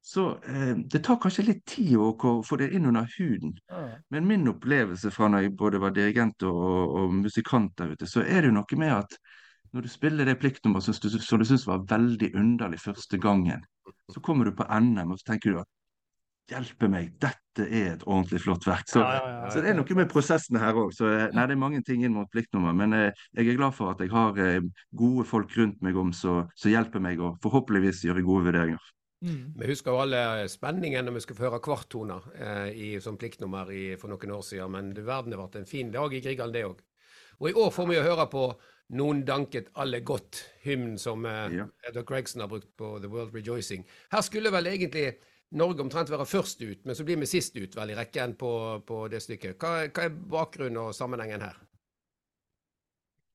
så 0.00 0.30
eh, 0.48 0.76
det 0.92 1.02
tar 1.04 1.18
kanskje 1.20 1.44
litt 1.46 1.64
tid 1.68 1.96
å 2.00 2.12
få 2.46 2.56
det 2.60 2.70
inn 2.76 2.88
under 2.88 3.08
huden. 3.18 3.52
Men 4.10 4.28
min 4.28 4.48
opplevelse 4.48 5.12
fra 5.12 5.28
når 5.28 5.44
jeg 5.44 5.56
både 5.60 5.82
var 5.82 5.94
dirigent 5.96 6.46
og, 6.48 6.96
og, 6.96 7.18
musikant 7.20 7.74
der 7.78 7.92
ute, 7.92 8.08
så 8.08 8.24
er 8.24 8.40
det 8.40 8.50
jo 8.50 8.56
noe 8.56 8.80
med 8.80 8.94
at 8.96 9.18
når 9.70 9.86
du 9.86 9.90
spiller 9.92 10.26
det 10.26 10.38
pliktnummeret 10.40 10.88
som 10.88 10.96
du, 10.98 11.18
som 11.22 11.38
du 11.38 11.46
syns 11.46 11.66
var 11.68 11.84
veldig 11.90 12.32
underlig 12.34 12.80
første 12.82 13.20
gangen, 13.22 13.62
så 14.10 14.22
kommer 14.24 14.48
du 14.48 14.56
på 14.56 14.66
NM 14.66 15.12
og 15.12 15.20
så 15.20 15.30
tenker 15.30 15.54
du 15.54 15.60
at 15.60 15.70
hjelpe 16.50 16.88
meg, 16.90 17.12
dette 17.22 17.66
er 17.66 17.92
et 17.94 18.06
ordentlig 18.06 18.40
flott 18.42 18.66
verk. 18.66 18.88
Så, 18.90 19.02
Ja, 19.04 19.18
ja, 19.18 19.34
ja. 19.44 19.50
så 19.52 19.62
det 19.62 19.70
er 19.70 19.76
noe 19.78 19.96
med 19.96 20.10
prosessene 20.10 20.62
her 20.62 20.78
òg. 20.78 20.94
Så 20.96 21.06
eh, 21.06 21.28
nei, 21.36 21.44
det 21.46 21.54
er 21.54 21.62
mange 21.62 21.82
ting 21.86 22.04
inn 22.06 22.16
mot 22.16 22.30
pliktnummer. 22.32 22.74
Men 22.76 22.96
eh, 22.96 23.26
jeg 23.36 23.52
er 23.52 23.58
glad 23.60 23.76
for 23.76 23.92
at 23.92 24.02
jeg 24.02 24.10
har 24.10 24.38
eh, 24.42 24.62
gode 24.96 25.26
folk 25.28 25.54
rundt 25.58 25.78
meg 25.84 25.98
om 26.00 26.10
som 26.16 26.48
hjelper 26.64 27.02
meg 27.02 27.22
og 27.22 27.38
forhåpentligvis 27.44 28.02
gjøre 28.08 28.26
gode 28.26 28.50
vurderinger. 28.50 28.90
Mm. 29.20 29.52
Vi 29.60 29.68
husker 29.68 29.92
jo 29.92 30.00
alle 30.00 30.48
spenningen 30.48 31.04
når 31.04 31.18
vi 31.18 31.22
skulle 31.24 31.38
få 31.40 31.48
høre 31.50 31.62
kvarttoner 31.64 32.28
eh, 32.34 32.68
i, 32.72 32.90
som 33.04 33.18
pliktnummer 33.20 33.72
i, 33.76 33.84
for 34.00 34.12
noen 34.12 34.36
år 34.38 34.44
siden, 34.46 34.72
men 34.72 34.92
du 34.96 35.02
verden 35.04 35.34
det 35.34 35.40
ble 35.40 35.60
en 35.60 35.68
fin 35.68 35.92
dag 35.92 36.14
i 36.16 36.22
Grieghallen, 36.24 36.56
det 36.56 36.66
òg. 36.68 36.80
Og 37.40 37.48
i 37.50 37.56
år 37.56 37.72
får 37.72 37.88
vi 37.88 37.98
jo 37.98 38.04
høre 38.04 38.28
på 38.32 38.44
Noen 38.90 39.20
danket 39.22 39.68
alle 39.78 40.00
godt, 40.02 40.40
hymnen 40.64 40.96
som 40.98 41.22
eh, 41.28 41.52
Ja. 41.60 41.66
Edward 41.86 42.08
Gregson 42.08 42.42
har 42.42 42.48
brukt 42.50 42.72
på 42.76 42.96
The 42.98 43.10
World 43.10 43.34
Rejoicing. 43.36 43.84
Her 44.10 44.24
skulle 44.26 44.50
vel 44.50 44.66
egentlig 44.66 45.12
Norge 45.54 45.82
omtrent 45.82 46.10
være 46.10 46.26
først 46.26 46.62
ut, 46.62 46.84
men 46.86 46.94
så 46.98 47.06
blir 47.06 47.18
vi 47.20 47.28
sist 47.30 47.56
ut 47.56 47.76
vel 47.76 47.90
i 47.90 47.98
rekken 47.98 48.34
på, 48.38 48.50
på 48.86 49.04
det 49.10 49.22
stykket. 49.22 49.58
Hva, 49.62 49.86
hva 49.94 50.06
er 50.06 50.18
bakgrunnen 50.34 50.78
og 50.82 50.94
sammenhengen 50.94 51.42
her? 51.42 51.58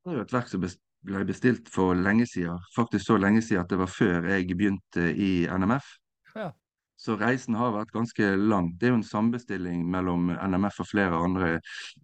Det 0.04 0.12
er 0.12 0.20
jo 0.20 0.26
et 0.28 0.36
verk 0.36 0.52
som 0.52 0.64
ble 1.06 1.24
bestilt 1.28 1.70
for 1.74 1.96
lenge 1.96 2.28
siden. 2.30 2.60
Faktisk 2.76 3.08
så 3.08 3.18
lenge 3.22 3.42
siden 3.46 3.64
at 3.64 3.72
det 3.72 3.80
var 3.82 3.92
før 3.92 4.30
jeg 4.34 4.48
begynte 4.58 5.10
i 5.14 5.46
NMF. 5.48 5.88
Ja. 6.36 6.52
Så 6.98 7.18
reisen 7.20 7.58
har 7.60 7.74
vært 7.76 7.92
ganske 7.94 8.36
lang. 8.40 8.72
Det 8.80 8.88
er 8.88 8.94
jo 8.94 9.00
en 9.02 9.08
sambestilling 9.08 9.84
mellom 9.92 10.30
NMF 10.32 10.80
og 10.84 10.88
flere 10.90 11.18
andre 11.20 11.50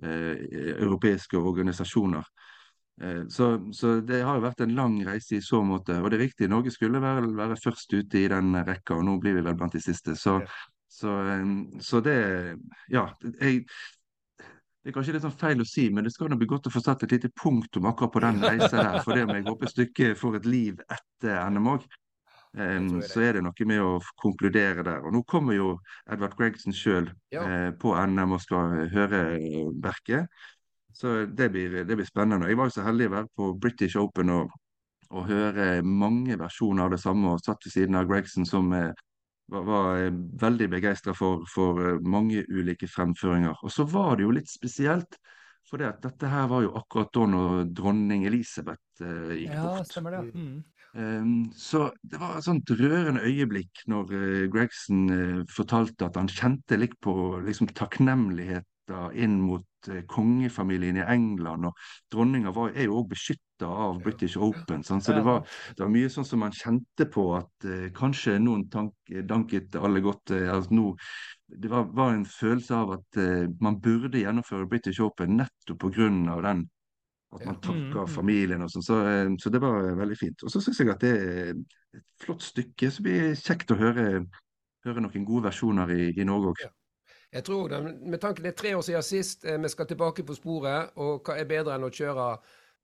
eh, 0.03 0.41
europeiske 0.75 1.39
organisasjoner. 1.39 2.27
Eh, 3.01 3.23
så, 3.31 3.53
så 3.73 3.95
det 4.05 4.19
har 4.27 4.37
jo 4.37 4.43
vært 4.45 4.65
en 4.65 4.75
lang 4.75 4.99
reise 5.07 5.37
i 5.39 5.45
så 5.45 5.61
måte. 5.65 5.95
Og 6.01 6.11
det 6.11 6.19
er 6.19 6.25
riktig, 6.27 6.51
Norge 6.51 6.73
skulle 6.75 7.01
være, 7.01 7.31
være 7.37 7.57
først 7.63 7.95
ute 7.95 8.19
i 8.19 8.27
den 8.31 8.51
rekka, 8.67 8.99
og 8.99 9.07
nå 9.07 9.15
blir 9.23 9.39
vi 9.39 9.45
vel 9.47 9.57
blant 9.57 9.77
de 9.77 9.81
siste. 9.83 10.17
Så, 10.19 10.41
Ja. 10.43 10.59
så, 10.91 11.15
eh, 11.37 11.55
så 11.79 12.03
det 12.03 12.19
Ja. 12.91 13.07
Jeg, 13.39 13.65
det 14.81 14.89
er 14.89 14.95
kanskje 14.95 15.13
litt 15.13 15.25
sånn 15.25 15.37
feil 15.37 15.59
å 15.61 15.65
si, 15.67 15.83
men 15.93 16.07
det 16.07 16.11
skal 16.13 16.31
nå 16.31 16.37
bli 16.41 16.47
godt 16.49 16.65
å 16.65 16.73
få 16.73 16.81
satt 16.81 17.03
et 17.05 17.11
lite 17.13 17.29
punktum 17.37 17.85
akkurat 17.85 18.13
på 18.15 18.21
den 18.23 18.39
reisa 18.41 18.71
der. 18.79 18.95
For 19.05 19.13
det 19.13 19.27
om 19.27 19.33
jeg 19.35 19.45
håper 19.45 19.69
stykket 19.69 20.17
får 20.17 20.39
et 20.39 20.47
liv 20.49 20.79
etter 20.89 21.37
NM 21.53 21.67
òg. 21.75 21.85
um, 22.57 22.87
så 23.05 23.21
er 23.23 23.37
det 23.37 23.43
noe 23.45 23.67
med 23.69 23.79
å 23.79 23.91
konkludere 24.19 24.83
der. 24.83 25.05
Og 25.05 25.13
nå 25.13 25.21
kommer 25.29 25.55
jo 25.55 25.75
Edvard 26.09 26.33
Gregson 26.39 26.73
sjøl 26.75 27.11
eh, 27.31 27.69
på 27.77 27.93
NM 27.93 28.33
og 28.35 28.41
skal 28.41 28.73
eh, 28.79 28.89
høre 28.91 29.21
eh, 29.37 29.69
verket. 29.85 30.41
Så 30.97 31.27
det 31.29 31.51
blir, 31.53 31.83
det 31.85 31.95
blir 31.95 32.09
spennende. 32.09 32.49
Jeg 32.49 32.57
var 32.59 32.67
jo 32.67 32.75
så 32.75 32.83
heldig 32.83 33.07
å 33.07 33.13
være 33.13 33.31
på 33.37 33.53
British 33.61 34.01
Open 34.01 34.33
og, 34.33 34.49
og 35.13 35.29
høre 35.29 35.69
mange 35.85 36.35
versjoner 36.41 36.89
av 36.89 36.97
det 36.97 36.99
samme, 37.05 37.37
og 37.37 37.45
satt 37.45 37.63
ved 37.69 37.77
siden 37.77 38.01
av 38.01 38.09
Gregson 38.09 38.49
som 38.49 38.73
eh, 38.75 38.89
var, 39.51 39.67
var 39.67 39.99
eh, 39.99 40.15
veldig 40.41 40.69
begeistra 40.71 41.15
for, 41.17 41.45
for 41.51 41.81
eh, 41.83 42.01
mange 42.01 42.45
ulike 42.49 42.89
fremføringer. 42.89 43.59
Og 43.61 43.73
så 43.73 43.85
var 43.89 44.17
det 44.17 44.27
jo 44.27 44.35
litt 44.35 44.51
spesielt, 44.51 45.19
for 45.69 45.81
det 45.81 45.91
at 45.91 46.03
dette 46.03 46.27
her 46.27 46.49
var 46.51 46.65
jo 46.65 46.75
akkurat 46.79 47.11
da 47.15 47.25
når 47.31 47.65
dronning 47.77 48.25
Elisabeth 48.27 49.03
eh, 49.03 49.41
gikk 49.43 49.55
ja, 49.55 49.67
bort. 49.67 49.91
stemmer 49.91 50.17
det. 50.17 50.23
Mm. 50.35 50.61
Um, 50.91 51.51
så 51.55 51.85
det 52.03 52.19
var 52.19 52.35
et 52.35 52.43
sånt 52.43 52.67
rørende 52.75 53.23
øyeblikk 53.23 53.85
når 53.87 54.09
eh, 54.11 54.47
Gregson 54.51 55.05
eh, 55.15 55.37
fortalte 55.47 56.09
at 56.09 56.19
han 56.19 56.27
kjente 56.27 56.75
litt 56.75 56.97
på 56.99 57.13
liksom, 57.45 57.69
takknemligheter 57.71 59.15
inn 59.15 59.37
mot 59.39 59.87
eh, 59.87 60.03
kongefamilien 60.11 60.99
i 60.99 61.05
England. 61.13 61.69
Og 61.69 62.11
dronninga 62.11 62.51
er 62.73 62.89
jo 62.89 62.99
òg 62.99 63.13
beskytta 63.13 63.50
av 63.67 64.01
British 64.03 64.37
Open. 64.37 64.83
Sånn, 64.83 65.01
så 65.03 65.15
det 65.15 65.23
var, 65.25 65.45
det 65.75 65.83
var 65.83 65.93
mye 65.93 66.09
sånn 66.11 66.27
som 66.27 66.41
man 66.43 66.55
kjente 66.55 67.07
på 67.11 67.25
at 67.37 67.67
eh, 67.67 67.87
kanskje 67.95 68.37
noen 68.41 68.67
tank, 68.71 68.93
danket 69.29 69.77
alle 69.79 70.03
godt. 70.03 70.33
Eh, 70.35 70.49
altså, 70.51 70.75
nå, 70.77 70.91
det 71.61 71.71
var, 71.71 71.87
var 71.97 72.13
en 72.15 72.25
følelse 72.25 72.75
av 72.77 72.93
at 72.97 73.21
eh, 73.21 73.47
man 73.61 73.79
burde 73.83 74.21
gjennomføre 74.21 74.69
British 74.71 75.01
Open 75.03 75.37
nettopp 75.41 75.87
pga. 75.87 76.09
den 76.47 76.67
At 77.31 77.45
man 77.45 77.61
takker 77.63 78.01
Mm, 78.01 78.03
mm. 78.03 78.07
familien 78.11 78.61
og 78.61 78.71
sånn. 78.73 78.83
Så, 78.83 78.99
eh, 79.07 79.29
så 79.39 79.49
det 79.49 79.61
var 79.63 79.95
veldig 79.95 80.17
fint. 80.19 80.43
Og 80.43 80.51
så 80.51 80.59
syns 80.61 80.79
jeg 80.79 80.89
at 80.91 80.99
det 81.05 81.15
er 81.15 81.55
et 81.95 82.05
flott 82.19 82.43
stykke, 82.43 82.91
så 82.91 83.03
blir 83.03 83.29
det 83.29 83.39
kjekt 83.39 83.71
å 83.71 83.79
høre, 83.79 84.25
høre 84.83 85.03
noen 85.05 85.25
gode 85.25 85.47
versjoner 85.47 85.91
i, 85.95 86.11
i 86.11 86.27
Norge 86.27 86.51
òg. 86.51 86.69
Jeg 87.31 87.45
tror 87.47 87.69
det, 87.71 87.79
Med 88.03 88.19
tanke 88.19 88.43
det 88.43 88.51
er 88.51 88.57
tre 88.59 88.73
år 88.75 88.81
siden 88.83 89.03
sist, 89.03 89.45
eh, 89.45 89.59
vi 89.61 89.69
skal 89.69 89.87
tilbake 89.87 90.23
på 90.27 90.35
sporet. 90.35 90.91
Og 90.95 91.23
hva 91.23 91.37
er 91.39 91.47
bedre 91.47 91.75
enn 91.75 91.87
å 91.87 91.93
kjøre 91.93 92.27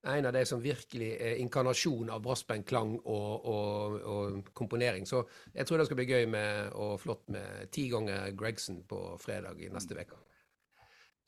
en 0.07 0.29
av 0.29 0.35
de 0.35 0.43
som 0.47 0.61
virkelig 0.63 1.09
er 1.19 1.41
inkarnasjon 1.43 2.11
av 2.13 2.21
brassbandklang 2.23 2.95
og, 3.03 3.49
og, 3.53 3.97
og 4.01 4.53
komponering. 4.57 5.05
Så 5.09 5.23
jeg 5.53 5.67
tror 5.67 5.81
det 5.81 5.89
skal 5.89 5.99
bli 5.99 6.07
gøy 6.11 6.29
med, 6.31 6.71
og 6.75 6.99
flott 7.03 7.27
med 7.33 7.67
ti 7.75 7.89
ganger 7.91 8.31
Gregson 8.37 8.83
på 8.87 9.01
fredag 9.21 9.61
i 9.61 9.71
neste 9.73 9.97
uke. 9.97 10.23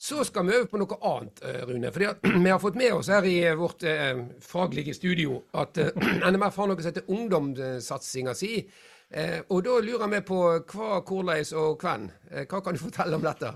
Så 0.01 0.24
skal 0.24 0.45
vi 0.48 0.53
over 0.55 0.67
på 0.71 0.79
noe 0.79 0.98
annet, 1.09 1.41
eh, 1.43 1.63
Rune. 1.67 1.91
fordi 1.91 2.07
Vi 2.45 2.50
har 2.50 2.59
fått 2.59 2.77
med 2.79 2.93
oss 2.93 3.09
her 3.12 3.25
i 3.27 3.36
eh, 3.43 3.57
vårt 3.59 3.83
eh, 3.83 4.21
faglige 4.39 4.93
studio 4.95 5.41
at 5.53 5.77
eh, 5.77 5.91
NMF 6.31 6.55
har 6.55 6.69
noe 6.71 6.79
som 6.79 6.93
heter 6.93 7.12
ungdomssatsinga 7.12 8.33
si. 8.33 8.63
Eh, 9.12 9.41
og 9.50 9.63
da 9.65 9.75
lurer 9.83 10.07
vi 10.13 10.21
på 10.24 10.39
hva, 10.71 11.01
hvordan 11.03 11.51
og 11.59 11.83
hvem. 11.83 12.07
Eh, 12.31 12.45
hva 12.48 12.62
kan 12.63 12.77
du 12.77 12.79
fortelle 12.79 13.19
om 13.19 13.27
dette? 13.27 13.51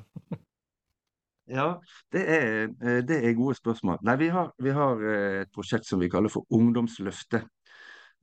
Ja, 1.46 1.82
det 2.12 2.24
er, 2.24 2.70
eh, 2.82 3.02
det 3.04 3.20
er 3.26 3.36
gode 3.36 3.56
spørsmål. 3.58 4.00
Nei, 4.08 4.16
vi 4.16 4.30
har, 4.32 4.54
vi 4.64 4.72
har 4.72 5.02
eh, 5.04 5.42
et 5.44 5.52
prosjekt 5.52 5.86
som 5.86 6.00
vi 6.00 6.08
kaller 6.10 6.32
for 6.32 6.48
Ungdomsløftet. 6.56 7.44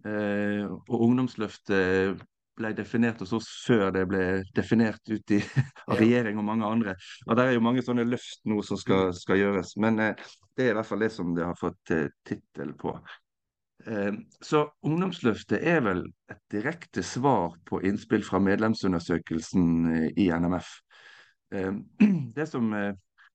Eh, 0.09 0.65
og 0.65 1.03
Ungdomsløftet 1.05 2.23
ble 2.57 2.71
definert 2.77 3.21
hos 3.21 3.35
oss 3.37 3.49
før 3.67 3.91
det 3.93 4.07
ble 4.09 4.23
definert 4.57 5.05
ut 5.13 5.35
i, 5.37 5.41
av 5.91 6.01
regjering 6.01 6.41
og 6.41 6.47
mange 6.49 6.69
andre. 6.69 6.95
Og 7.27 7.37
det 7.37 7.45
er 7.45 7.59
jo 7.59 7.65
mange 7.65 7.85
sånne 7.85 8.07
løft 8.09 8.41
nå 8.49 8.63
som 8.65 8.81
skal, 8.81 9.13
skal 9.17 9.41
gjøres. 9.41 9.75
Men 9.77 10.01
det 10.01 10.65
er 10.65 10.73
i 10.73 10.79
hvert 10.79 10.89
fall 10.89 11.05
det 11.05 11.13
som 11.13 11.35
det 11.37 11.45
har 11.45 11.61
fått 11.61 11.93
tittel 12.25 12.73
på. 12.81 12.95
Så 14.45 14.67
Ungdomsløftet 14.85 15.63
er 15.65 15.81
vel 15.85 16.03
et 16.29 16.41
direkte 16.53 17.01
svar 17.05 17.55
på 17.69 17.81
innspill 17.89 18.25
fra 18.27 18.41
medlemsundersøkelsen 18.45 20.11
i 20.21 20.29
NMF. 20.37 20.75
Det 22.37 22.45
som, 22.47 22.69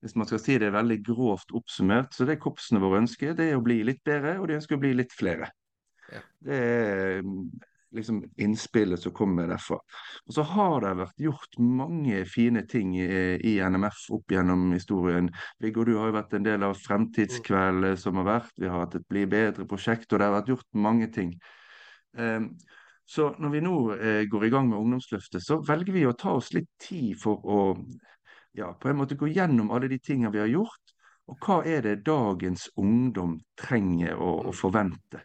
hvis 0.03 0.15
man 0.19 0.27
skal 0.29 0.41
si 0.41 0.57
det 0.61 0.73
veldig 0.75 0.99
grovt 1.05 1.53
oppsummert, 1.55 2.13
så 2.13 2.27
det 2.27 2.39
korpsene 2.41 2.81
våre 2.83 3.03
ønsker, 3.03 3.33
det 3.37 3.51
er 3.51 3.59
å 3.59 3.63
bli 3.65 3.79
litt 3.87 4.03
bedre, 4.05 4.37
og 4.39 4.49
de 4.49 4.59
ønsker 4.59 4.77
å 4.77 4.81
bli 4.83 4.91
litt 4.97 5.15
flere. 5.15 5.49
Ja. 6.11 6.21
Det 6.45 6.59
er 6.59 7.23
mm, 7.25 7.47
liksom 7.95 8.19
innspillet 8.41 9.01
som 9.01 9.15
kommer 9.15 9.49
derfra. 9.49 9.79
Og 10.27 10.35
så 10.35 10.45
har 10.51 10.77
det 10.83 10.93
vært 10.99 11.25
gjort 11.25 11.59
mange 11.59 12.21
fine 12.29 12.65
ting 12.69 12.93
i, 12.99 13.07
i 13.39 13.55
NMF 13.63 14.05
opp 14.17 14.35
gjennom 14.35 14.67
historien. 14.75 15.31
Viggo, 15.63 15.85
du 15.87 15.95
har 15.97 16.11
jo 16.11 16.17
vært 16.19 16.37
en 16.37 16.47
del 16.47 16.67
av 16.67 16.77
Fremtidskveld 16.85 17.91
eh, 17.91 17.99
som 17.99 18.21
har 18.21 18.29
vært. 18.29 18.55
Vi 18.61 18.69
har 18.69 18.85
hatt 18.85 18.97
et 18.99 19.09
Bli 19.09 19.25
bedre-prosjekt, 19.29 20.11
og 20.11 20.19
det 20.19 20.27
har 20.27 20.37
vært 20.39 20.51
gjort 20.53 20.81
mange 20.85 21.09
ting. 21.13 21.35
Um, 22.17 22.51
så 23.05 23.29
når 23.37 23.51
vi 23.53 23.61
nå 23.61 23.75
eh, 23.95 24.23
går 24.29 24.47
i 24.47 24.49
gang 24.53 24.69
med 24.69 24.79
Ungdomsløftet, 24.79 25.43
så 25.45 25.59
velger 25.65 25.93
vi 25.93 26.05
å 26.09 26.15
ta 26.17 26.33
oss 26.39 26.51
litt 26.55 26.71
tid 26.81 27.13
for 27.21 27.43
å 27.45 27.59
ja, 28.55 28.73
på 28.73 28.89
en 28.89 28.99
måte 28.99 29.17
gå 29.19 29.29
gjennom 29.31 29.71
alle 29.75 29.89
de 29.91 29.99
tingene 29.99 30.33
vi 30.33 30.41
har 30.43 30.51
gjort, 30.51 30.93
og 31.31 31.39
hva 31.41 31.61
er 31.67 31.81
det 31.85 32.03
dagens 32.05 32.67
ungdom 32.77 33.39
trenger 33.59 34.19
å, 34.21 34.31
å 34.49 34.53
forvente. 34.53 35.23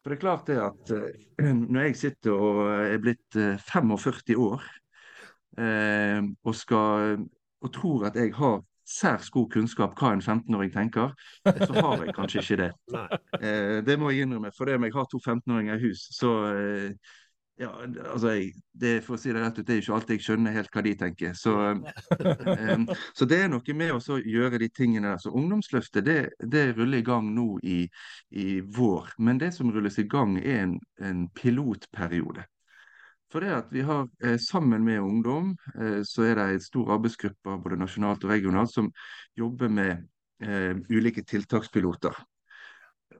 For 0.00 0.12
det 0.12 0.16
er 0.16 0.22
klart 0.22 0.46
det 0.48 0.56
at 0.62 0.92
eh, 0.94 1.52
når 1.72 1.88
jeg 1.88 1.98
sitter 2.00 2.36
og 2.36 2.62
er 2.70 3.02
blitt 3.02 3.38
eh, 3.40 3.58
45 3.58 4.38
år, 4.38 4.64
eh, 5.58 6.22
og, 6.22 6.54
skal, 6.56 7.26
og 7.60 7.72
tror 7.74 8.08
at 8.10 8.18
jeg 8.18 8.32
har 8.38 8.60
særs 8.86 9.32
god 9.34 9.50
kunnskap 9.50 9.96
hva 9.98 10.12
en 10.14 10.22
15-åring 10.22 10.70
tenker, 10.70 11.14
så 11.42 11.72
har 11.74 12.04
jeg 12.04 12.14
kanskje 12.14 12.42
ikke 12.44 12.60
det. 12.62 12.72
Eh, 13.36 13.82
det 13.84 13.98
må 14.00 14.08
jeg 14.10 14.24
innrømme, 14.24 14.48
for 14.56 14.64
det 14.64 14.78
om 14.78 14.86
jeg 14.86 14.94
har 14.94 15.08
to 15.10 15.18
15-åringer 15.20 15.76
i 15.76 15.88
hus, 15.90 16.06
så 16.16 16.30
eh, 16.54 17.16
ja, 17.56 17.70
altså 18.12 18.34
jeg, 18.34 18.50
det, 18.76 18.90
For 19.06 19.16
å 19.16 19.20
si 19.20 19.32
det 19.32 19.40
rett 19.40 19.58
ut, 19.58 19.64
det 19.64 19.72
er 19.72 19.78
jo 19.78 19.84
ikke 19.86 19.94
alltid 19.96 20.18
jeg 20.18 20.24
skjønner 20.26 20.56
helt 20.56 20.74
hva 20.74 20.82
de 20.84 20.92
tenker. 21.00 21.36
Så, 21.38 21.54
um, 21.56 22.82
så 23.16 23.28
det 23.28 23.38
er 23.42 23.48
noe 23.52 23.76
med 23.78 23.94
å 23.96 24.18
gjøre 24.20 24.60
de 24.60 24.68
tingene 24.76 25.14
der. 25.14 25.22
Så 25.22 25.32
Ungdomsløftet 25.32 26.04
det, 26.04 26.18
det 26.42 26.66
ruller 26.76 27.00
i 27.00 27.06
gang 27.06 27.30
nå 27.36 27.46
i, 27.64 27.78
i 28.36 28.60
vår. 28.60 29.14
Men 29.24 29.40
det 29.40 29.54
som 29.56 29.72
rulles 29.72 29.96
i 30.02 30.04
gang, 30.10 30.36
er 30.42 30.66
en, 30.66 30.76
en 31.00 31.24
pilotperiode. 31.32 32.44
For 33.32 33.42
det 33.42 33.54
at 33.56 33.72
vi 33.74 33.82
har 33.86 34.06
eh, 34.22 34.36
Sammen 34.38 34.84
med 34.84 35.00
ungdom 35.00 35.54
eh, 35.74 36.02
så 36.06 36.28
er 36.28 36.38
det 36.38 36.46
en 36.50 36.62
stor 36.62 36.92
arbeidsgruppe 36.94 37.56
både 37.64 37.78
nasjonalt 37.80 38.24
og 38.24 38.30
regionalt 38.30 38.72
som 38.72 38.92
jobber 39.36 39.72
med 39.72 40.04
eh, 40.44 40.76
ulike 40.92 41.24
tiltakspiloter. 41.26 42.20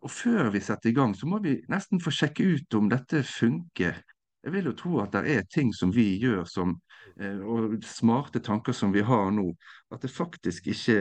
Og 0.03 0.13
Før 0.13 0.51
vi 0.55 0.61
setter 0.61 0.91
i 0.91 0.95
gang, 0.95 1.15
så 1.17 1.27
må 1.27 1.41
vi 1.43 1.57
nesten 1.73 2.01
få 2.03 2.13
sjekke 2.15 2.45
ut 2.45 2.77
om 2.79 2.91
dette 2.93 3.25
funker. 3.27 3.99
Jeg 4.47 4.55
vil 4.55 4.69
jo 4.71 4.77
tro 4.79 4.99
at 5.03 5.11
det 5.11 5.33
er 5.35 5.47
ting 5.51 5.73
som 5.75 5.91
vi 5.91 6.05
gjør 6.23 6.45
som, 6.47 6.77
eh, 7.19 7.41
og 7.43 7.81
smarte 7.83 8.39
tanker 8.39 8.73
som 8.77 8.93
vi 8.95 9.03
har 9.03 9.33
nå, 9.35 9.49
at 9.91 10.07
det 10.07 10.11
faktisk 10.15 10.69
ikke 10.71 10.99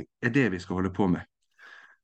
er 0.00 0.32
det 0.32 0.46
vi 0.54 0.60
skal 0.64 0.80
holde 0.80 0.94
på 0.96 1.10
med. 1.12 1.20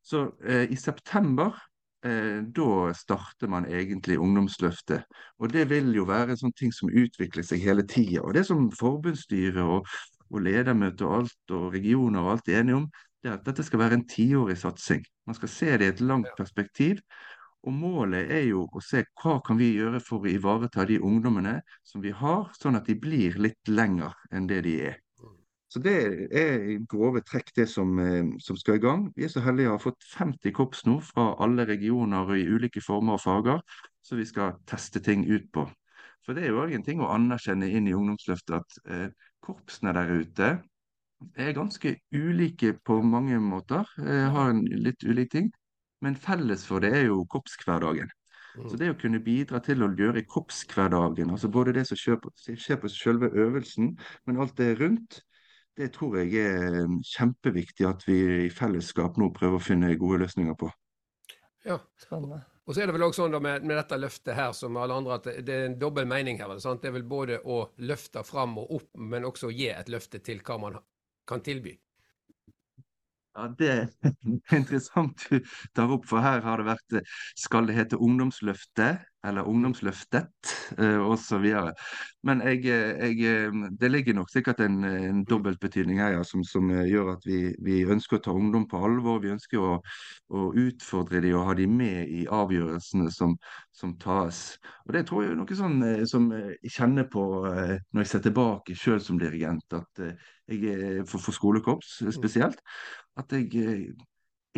Så 0.05 0.27
eh, 0.45 0.67
i 0.69 0.77
september 0.77 1.57
eh, 2.05 2.43
da 2.45 2.93
starter 2.93 3.49
man 3.49 3.65
egentlig 3.71 4.19
Ungdomsløftet. 4.21 5.07
Og 5.41 5.53
det 5.53 5.65
vil 5.71 5.95
jo 5.97 6.05
være 6.11 6.37
sånne 6.37 6.59
ting 6.61 6.75
som 6.77 6.93
utvikler 6.93 7.47
seg 7.47 7.65
hele 7.65 7.87
tida. 7.89 8.21
Og 8.27 8.37
det 8.37 8.45
som 8.51 8.69
forbundsstyret 8.77 9.63
og, 9.65 9.89
og 10.29 10.45
ledermøte 10.45 11.09
og 11.09 11.23
alt, 11.23 11.57
og 11.57 11.71
regioner 11.73 12.21
og 12.21 12.35
alt 12.35 12.53
er 12.53 12.61
enige 12.61 12.83
om, 12.83 12.91
det 13.23 13.31
er 13.31 13.39
at 13.39 13.47
dette 13.47 13.65
skal 13.65 13.79
være 13.79 14.01
en 14.01 14.09
tiårig 14.11 14.59
satsing. 14.59 15.05
Man 15.27 15.39
skal 15.39 15.49
se 15.49 15.73
det 15.79 15.87
i 15.87 15.93
et 15.95 16.05
langt 16.05 16.37
perspektiv. 16.37 17.01
Og 17.63 17.75
målet 17.77 18.31
er 18.35 18.43
jo 18.49 18.65
å 18.75 18.81
se 18.83 19.05
hva 19.23 19.37
kan 19.47 19.59
vi 19.61 19.73
gjøre 19.77 20.01
for 20.03 20.25
å 20.25 20.31
ivareta 20.33 20.87
de 20.89 20.99
ungdommene 20.99 21.61
som 21.87 22.03
vi 22.03 22.11
har, 22.11 22.49
sånn 22.59 22.79
at 22.79 22.89
de 22.91 22.97
blir 22.99 23.39
litt 23.39 23.71
lenger 23.71 24.17
enn 24.35 24.49
det 24.51 24.63
de 24.67 24.77
er. 24.91 24.99
Så 25.73 25.81
Det 25.81 25.93
er 26.37 26.65
i 26.69 26.75
grove 26.85 27.23
trekk 27.25 27.55
det 27.57 27.65
som, 27.71 27.99
eh, 27.99 28.27
som 28.45 28.57
skal 28.61 28.75
i 28.77 28.83
gang. 28.83 29.07
Vi 29.17 29.25
er 29.25 29.31
så 29.33 29.41
heldige 29.41 29.71
å 29.71 29.79
ha 29.79 29.81
fått 29.81 30.05
50 30.05 30.53
korps 30.53 30.85
nå 30.85 30.99
fra 31.01 31.31
alle 31.41 31.65
regioner 31.65 32.29
og 32.29 32.37
i 32.37 32.45
ulike 32.45 32.83
former 32.85 33.17
og 33.17 33.23
farger, 33.23 33.63
så 34.05 34.19
vi 34.19 34.27
skal 34.29 34.59
teste 34.67 35.01
ting 35.01 35.25
ut 35.31 35.49
på. 35.51 35.65
For 36.27 36.35
det 36.35 36.45
er 36.45 36.53
jo 36.53 36.61
òg 36.61 36.75
en 36.75 36.85
ting 36.85 37.01
å 37.01 37.09
anerkjenne 37.15 37.71
inn 37.73 37.89
i 37.89 37.95
Ungdomsløftet 37.97 38.59
at 38.59 38.79
eh, 38.85 39.09
korpsene 39.41 39.95
der 39.97 40.13
ute 40.13 40.51
er 41.39 41.57
ganske 41.57 41.97
ulike 42.13 42.75
på 42.85 43.01
mange 43.03 43.41
måter. 43.41 43.89
Eh, 43.99 44.29
har 44.29 44.51
en 44.51 44.65
litt 44.67 45.03
ulik 45.09 45.33
ting. 45.33 45.51
Men 46.03 46.19
felles 46.19 46.67
for 46.67 46.83
det 46.83 46.93
er 46.99 47.07
jo 47.09 47.23
korpshverdagen. 47.31 48.11
Så 48.53 48.77
det 48.77 48.91
å 48.93 48.97
kunne 49.01 49.23
bidra 49.25 49.63
til 49.65 49.81
å 49.85 49.89
gjøre 49.97 50.27
korpshverdagen, 50.29 51.31
altså 51.33 51.49
både 51.49 51.73
det 51.79 51.87
som 51.89 51.97
skjer 51.97 52.19
på, 52.21 52.33
skjer 52.37 52.81
på 52.83 52.91
selve 52.93 53.31
øvelsen, 53.33 53.95
men 54.29 54.41
alt 54.43 54.59
det 54.59 54.75
rundt, 54.83 55.23
det 55.81 55.89
tror 55.95 56.19
jeg 56.21 56.37
er 56.37 56.83
eh, 56.83 56.97
kjempeviktig 57.15 57.87
at 57.89 58.05
vi 58.05 58.19
i 58.45 58.51
fellesskap 58.53 59.17
nå 59.17 59.31
prøver 59.33 59.57
å 59.57 59.65
finne 59.65 59.95
gode 59.97 60.21
løsninger 60.27 60.59
på. 60.61 60.69
Ja. 61.65 61.79
Spennende. 61.97 62.43
Og 62.69 62.75
så 62.75 62.83
er 62.83 62.91
det 62.91 62.95
vel 62.95 63.07
også 63.09 63.25
sånn 63.25 63.33
da 63.35 63.41
med, 63.43 63.65
med 63.67 63.79
dette 63.81 63.99
løftet 63.99 64.37
her, 64.39 64.53
som 64.55 64.77
alle 64.79 64.99
andre, 65.01 65.17
at 65.17 65.25
det, 65.27 65.39
det 65.49 65.55
er 65.55 65.65
en 65.71 65.79
dobbel 65.81 66.07
mening 66.11 66.39
her. 66.39 66.53
sant? 66.63 66.83
Det 66.83 66.93
er 66.93 66.99
vel 66.99 67.09
både 67.09 67.41
å 67.43 67.63
løfte 67.89 68.23
fram 68.27 68.59
og 68.63 68.77
opp, 68.79 68.91
men 69.01 69.27
også 69.27 69.49
å 69.49 69.55
gi 69.55 69.71
et 69.73 69.91
løfte 69.91 70.21
til 70.23 70.45
hva 70.47 70.59
man 70.63 70.79
kan 71.27 71.43
tilby. 71.43 71.75
Ja, 73.37 73.47
Det 73.59 73.69
er 73.71 73.87
interessant 74.59 75.25
du 75.31 75.39
tar 75.77 75.93
opp, 75.95 76.05
for 76.09 76.21
her 76.25 76.43
har 76.45 76.61
det 76.61 76.67
vært 76.69 76.97
eh, 77.01 77.13
Skal 77.41 77.69
det 77.69 77.77
hete 77.79 77.99
Ungdomsløftet 78.01 79.01
eller 79.27 79.47
Ungdomsløftet 79.49 80.53
eh, 80.79 80.99
osv. 80.99 81.45
Men 82.27 82.43
jeg, 82.47 82.65
eh, 82.67 83.03
jeg, 83.07 83.19
eh, 83.27 83.69
det 83.81 83.91
ligger 83.91 84.17
nok 84.19 84.31
sikkert 84.33 84.61
en, 84.65 84.83
en 84.85 85.23
dobbeltbetydning 85.29 86.01
her 86.03 86.17
ja, 86.17 86.25
som, 86.27 86.43
som 86.47 86.71
gjør 86.71 87.15
at 87.15 87.27
vi, 87.29 87.41
vi 87.63 87.83
ønsker 87.87 88.19
å 88.19 88.25
ta 88.27 88.35
ungdom 88.35 88.67
på 88.71 88.83
alvor. 88.83 89.23
Vi 89.23 89.33
ønsker 89.35 89.63
å, 89.63 89.79
å 90.35 90.45
utfordre 90.65 91.23
dem 91.23 91.39
og 91.39 91.49
ha 91.51 91.57
dem 91.59 91.79
med 91.79 92.11
i 92.11 92.27
avgjørelsene 92.27 93.11
som, 93.15 93.37
som 93.71 93.97
tas. 94.03 94.45
Og 94.87 94.97
Det 94.97 95.07
tror 95.09 95.25
jeg 95.25 95.33
er 95.33 95.41
noe 95.41 95.59
sånn 95.63 95.81
som 96.11 96.31
jeg 96.35 96.75
kjenner 96.77 97.09
på 97.11 97.27
når 97.47 98.03
jeg 98.03 98.11
ser 98.11 98.27
tilbake 98.27 98.79
sjøl 98.79 99.03
som 99.03 99.21
dirigent. 99.21 99.67
at 99.73 100.07
jeg 100.51 101.05
for, 101.07 101.23
for 101.23 101.35
skolekorps 101.37 102.01
eh, 102.03 102.13
spesielt 102.15 102.61
at 103.21 103.33
jeg 103.33 103.95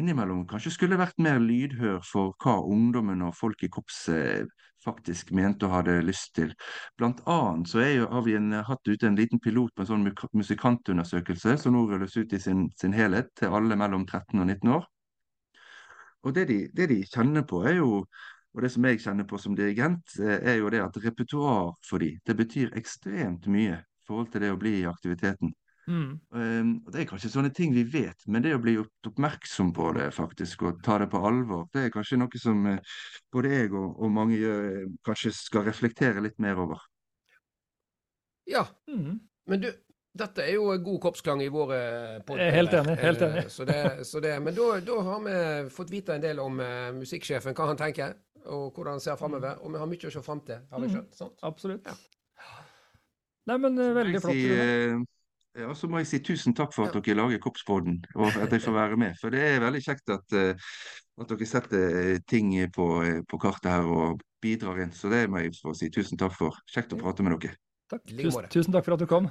innimellom 0.01 0.45
kanskje 0.51 0.73
skulle 0.75 0.99
vært 0.99 1.19
mer 1.23 1.41
lydhør 1.43 2.01
for 2.07 2.35
hva 2.43 2.59
ungdommen 2.63 3.23
og 3.27 3.35
folk 3.39 3.63
i 3.65 3.71
korpset 3.73 4.51
faktisk 4.85 5.31
mente 5.33 5.67
og 5.67 5.73
hadde 5.79 6.01
lyst 6.05 6.35
til. 6.37 6.53
Blant 6.99 7.23
annet 7.31 7.71
så 7.71 7.85
jo, 7.85 8.09
har 8.11 8.25
vi 8.27 8.37
en, 8.37 8.51
hatt 8.67 8.89
ute 8.89 9.09
en 9.09 9.17
liten 9.19 9.41
pilot 9.41 9.73
på 9.75 9.85
en 9.85 9.91
sånn 9.91 10.05
musikantundersøkelse 10.37 11.57
som 11.63 11.77
nå 11.77 11.87
rulles 11.89 12.17
ut 12.19 12.35
i 12.37 12.43
sin, 12.43 12.67
sin 12.81 12.97
helhet 12.97 13.33
til 13.39 13.55
alle 13.55 13.79
mellom 13.81 14.05
13 14.07 14.41
og 14.41 14.47
19 14.51 14.75
år. 14.77 14.87
Og 16.25 16.37
det 16.37 16.47
de, 16.49 16.61
det 16.73 16.89
de 16.93 17.01
kjenner 17.09 17.45
på 17.49 17.63
er 17.69 17.79
jo, 17.79 18.05
og 18.55 18.63
det 18.65 18.71
som 18.73 18.87
jeg 18.89 19.03
kjenner 19.03 19.29
på 19.29 19.41
som 19.41 19.57
dirigent, 19.57 20.17
eh, 20.21 20.39
er 20.53 20.61
jo 20.61 20.71
det 20.73 20.81
at 20.85 21.01
repertoar 21.05 21.75
for 21.85 22.01
de, 22.01 22.15
det 22.25 22.37
betyr 22.39 22.77
ekstremt 22.79 23.49
mye 23.53 23.83
i 23.83 24.09
forhold 24.09 24.31
til 24.33 24.45
det 24.45 24.53
å 24.53 24.61
bli 24.61 24.79
i 24.81 24.89
aktiviteten. 24.89 25.53
Mm. 25.87 26.21
Um, 26.33 26.69
Det 26.91 27.01
er 27.03 27.05
kanskje 27.11 27.29
sånne 27.31 27.51
ting 27.55 27.75
vi 27.75 27.83
vet, 27.85 28.17
men 28.27 28.43
det 28.43 28.55
å 28.57 28.61
bli 28.63 28.75
gjort 28.79 29.09
oppmerksom 29.11 29.73
på 29.77 29.91
det 29.99 30.07
faktisk, 30.17 30.63
og 30.63 30.83
ta 30.83 30.99
det 30.99 31.11
på 31.13 31.21
alvor, 31.21 31.67
det 31.75 31.85
er 31.85 31.91
kanskje 31.93 32.17
noe 32.19 32.41
som 32.41 32.67
eh, 32.67 32.79
både 33.33 33.51
jeg 33.53 33.73
og, 33.73 33.99
og 34.01 34.11
mange 34.11 34.39
gjør, 34.41 34.65
eh, 34.71 34.87
kanskje 35.05 35.33
skal 35.37 35.65
reflektere 35.69 36.23
litt 36.25 36.39
mer 36.41 36.57
over. 36.57 36.81
Ja, 38.47 38.67
Mm. 38.89 39.21
men 39.49 39.61
du, 39.61 39.71
dette 40.17 40.43
er 40.45 40.55
jo 40.55 40.67
god 40.79 41.01
korpsklang 41.01 41.41
i 41.43 41.49
våre 41.49 41.79
Jeg 42.29 42.39
er 42.39 42.53
helt 42.55 42.73
enig, 42.77 42.97
helt 43.01 43.23
Eh, 43.23 43.31
enig. 43.33 43.51
Så 43.51 43.65
det, 43.65 44.07
så 44.07 44.21
det, 44.21 44.35
men 44.43 44.55
da, 44.55 44.81
da 44.81 44.99
har 45.03 45.21
vi 45.25 45.71
fått 45.71 45.91
vite 45.91 46.15
en 46.15 46.21
del 46.23 46.39
om 46.41 46.61
musikksjefen, 47.01 47.55
hva 47.55 47.67
han 47.73 47.77
tenker, 47.81 48.15
og 48.47 48.73
hvordan 48.77 48.93
han 48.99 49.01
ser 49.01 49.17
framover. 49.17 49.57
Og 49.65 49.73
vi 49.73 49.79
har 49.81 49.87
mye 49.89 50.09
å 50.09 50.13
se 50.13 50.23
fram 50.23 50.41
til, 50.45 50.61
har 50.71 50.81
vi 50.81 50.87
Mm. 50.87 50.93
skjønt? 50.95 51.15
sant? 51.15 51.39
Absolutt. 51.43 51.87
Ja. 51.87 51.95
Nei, 53.47 53.57
men 53.59 53.77
veldig 53.77 54.21
flott. 54.21 54.33
si, 54.33 55.05
ja, 55.55 55.71
så 55.79 55.87
må 55.91 56.01
jeg 56.03 56.09
si 56.11 56.21
tusen 56.27 56.55
takk 56.57 56.73
for 56.75 56.89
at 56.89 56.97
dere 56.99 57.19
lager 57.19 57.43
Korpspodden, 57.43 58.01
og 58.17 58.33
at 58.33 58.53
jeg 58.53 58.63
får 58.65 58.75
være 58.75 58.99
med. 58.99 59.19
For 59.21 59.35
det 59.35 59.43
er 59.47 59.63
veldig 59.63 59.83
kjekt 59.85 60.11
at, 60.11 60.35
eh, 60.35 60.73
at 61.21 61.31
dere 61.31 61.47
setter 61.47 61.99
eh, 62.01 62.23
ting 62.27 62.51
på, 62.75 62.89
eh, 63.07 63.21
på 63.29 63.39
kartet 63.43 63.71
her 63.71 63.87
og 63.87 64.25
bidrar 64.43 64.83
inn. 64.83 64.91
Så 64.95 65.13
det 65.13 65.29
må 65.31 65.45
jeg 65.45 65.55
få 65.61 65.77
si 65.79 65.91
tusen 65.95 66.19
takk 66.19 66.35
for. 66.35 66.59
Kjekt 66.75 66.97
å 66.97 66.99
prate 66.99 67.27
med 67.27 67.37
dere. 67.39 67.55
Takk. 67.93 68.03
Tusen, 68.11 68.49
tusen 68.51 68.75
takk 68.75 68.89
for 68.89 68.97
at 68.97 69.05
du 69.05 69.07
kom. 69.11 69.31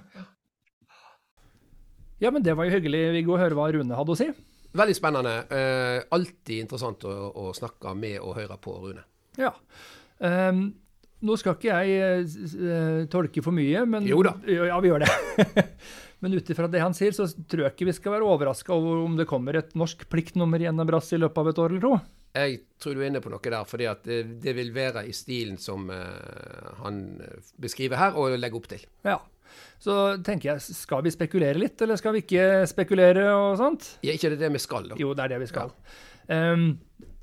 Ja, 2.23 2.31
men 2.31 2.45
det 2.45 2.55
var 2.55 2.69
jo 2.69 2.75
hyggelig, 2.77 3.01
Viggo, 3.17 3.35
å 3.35 3.41
høre 3.41 3.57
hva 3.57 3.67
Rune 3.75 3.97
hadde 3.97 4.13
å 4.13 4.19
si. 4.19 4.29
Veldig 4.73 4.95
spennende. 4.95 5.33
Eh, 5.53 5.97
alltid 6.15 6.63
interessant 6.63 7.03
å, 7.05 7.11
å 7.35 7.51
snakke 7.57 7.91
med 7.99 8.21
og 8.21 8.37
høre 8.39 8.55
på 8.63 8.77
Rune. 8.79 9.03
Ja. 9.37 9.51
Um, 10.23 10.69
nå 11.23 11.35
skal 11.39 11.57
ikke 11.57 11.81
jeg 11.83 12.23
uh, 12.55 13.03
tolke 13.11 13.43
for 13.43 13.55
mye, 13.55 13.83
men 13.89 14.07
Jo 14.07 14.21
da. 14.25 14.37
Ja, 14.47 14.79
vi 14.83 14.91
gjør 14.91 15.03
det. 15.05 15.67
men 16.23 16.37
ut 16.39 16.49
ifra 16.53 16.69
det 16.71 16.79
han 16.79 16.95
sier, 16.95 17.11
så 17.11 17.27
tror 17.27 17.65
jeg 17.65 17.75
ikke 17.75 17.89
vi 17.89 17.95
skal 17.97 18.15
være 18.15 18.27
overraska 18.31 18.71
over 18.71 19.01
om 19.03 19.17
det 19.19 19.27
kommer 19.27 19.59
et 19.59 19.73
norsk 19.75 20.05
pliktnummer 20.07 20.61
i 20.63 20.69
NM-brass 20.71 21.11
i 21.17 21.19
løpet 21.19 21.41
av 21.41 21.49
et 21.51 21.59
år 21.59 21.73
eller 21.73 21.83
to. 21.83 21.97
Jeg 22.33 22.61
tror 22.81 22.95
du 22.95 23.03
er 23.03 23.11
inne 23.11 23.21
på 23.21 23.29
noe 23.29 23.43
der, 23.43 23.67
fordi 23.67 23.85
at 23.91 24.07
det, 24.07 24.21
det 24.41 24.55
vil 24.57 24.71
være 24.73 25.03
i 25.05 25.11
stilen 25.13 25.59
som 25.61 25.91
uh, 25.91 26.71
han 26.79 27.03
beskriver 27.61 27.99
her, 27.99 28.15
og 28.17 28.37
legger 28.39 28.61
opp 28.61 28.71
til. 28.71 28.85
Ja. 29.05 29.19
Så 29.83 29.97
tenker 30.25 30.53
jeg, 30.53 30.63
skal 30.79 31.03
vi 31.05 31.11
spekulere 31.13 31.59
litt, 31.59 31.81
eller 31.83 31.99
skal 31.99 32.15
vi 32.15 32.23
ikke 32.23 32.63
spekulere 32.71 33.27
og 33.35 33.59
sånt? 33.59 33.89
Ja, 34.05 34.15
ikke 34.15 34.31
det 34.31 34.39
er 34.39 34.45
det 34.47 34.53
vi 34.55 34.63
skal, 34.63 34.87
da? 34.89 34.97
Jo, 35.01 35.11
det 35.13 35.25
er 35.25 35.35
det 35.35 35.41
vi 35.43 35.49
skal. 35.51 35.75
Ehm, 36.31 36.69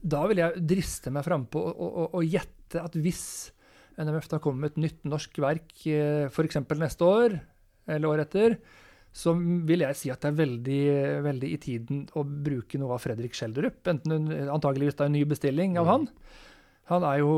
da 0.00 0.20
vil 0.28 0.42
jeg 0.42 0.66
driste 0.74 1.12
meg 1.14 1.24
frampå 1.26 1.62
og, 1.72 2.20
gjette 2.24 2.84
at 2.84 2.94
hvis 3.00 3.24
NMF 4.00 4.28
da 4.30 4.38
kommer 4.44 4.66
med 4.66 4.74
et 4.74 4.84
nytt 4.84 5.08
norsk 5.08 5.40
verk 5.42 5.72
eh, 5.88 6.28
f.eks. 6.28 6.60
neste 6.78 7.08
år, 7.08 7.40
eller 7.90 8.12
året 8.12 8.28
etter, 8.28 8.60
så 9.12 9.34
vil 9.34 9.82
jeg 9.82 9.98
si 9.98 10.10
at 10.12 10.22
det 10.22 10.30
er 10.30 10.38
veldig, 10.38 10.82
veldig 11.26 11.50
i 11.50 11.58
tiden 11.62 12.04
å 12.14 12.22
bruke 12.22 12.78
noe 12.78 12.94
av 12.94 13.02
Fredrik 13.02 13.34
Schjelderup. 13.34 13.80
antakeligvis 13.82 14.06
antageligvis 14.54 14.98
det 14.98 15.06
er 15.06 15.10
en 15.10 15.16
ny 15.18 15.24
bestilling 15.28 15.78
av 15.80 15.90
han. 15.90 16.06
Han 16.92 17.06
er 17.06 17.18
jo 17.22 17.34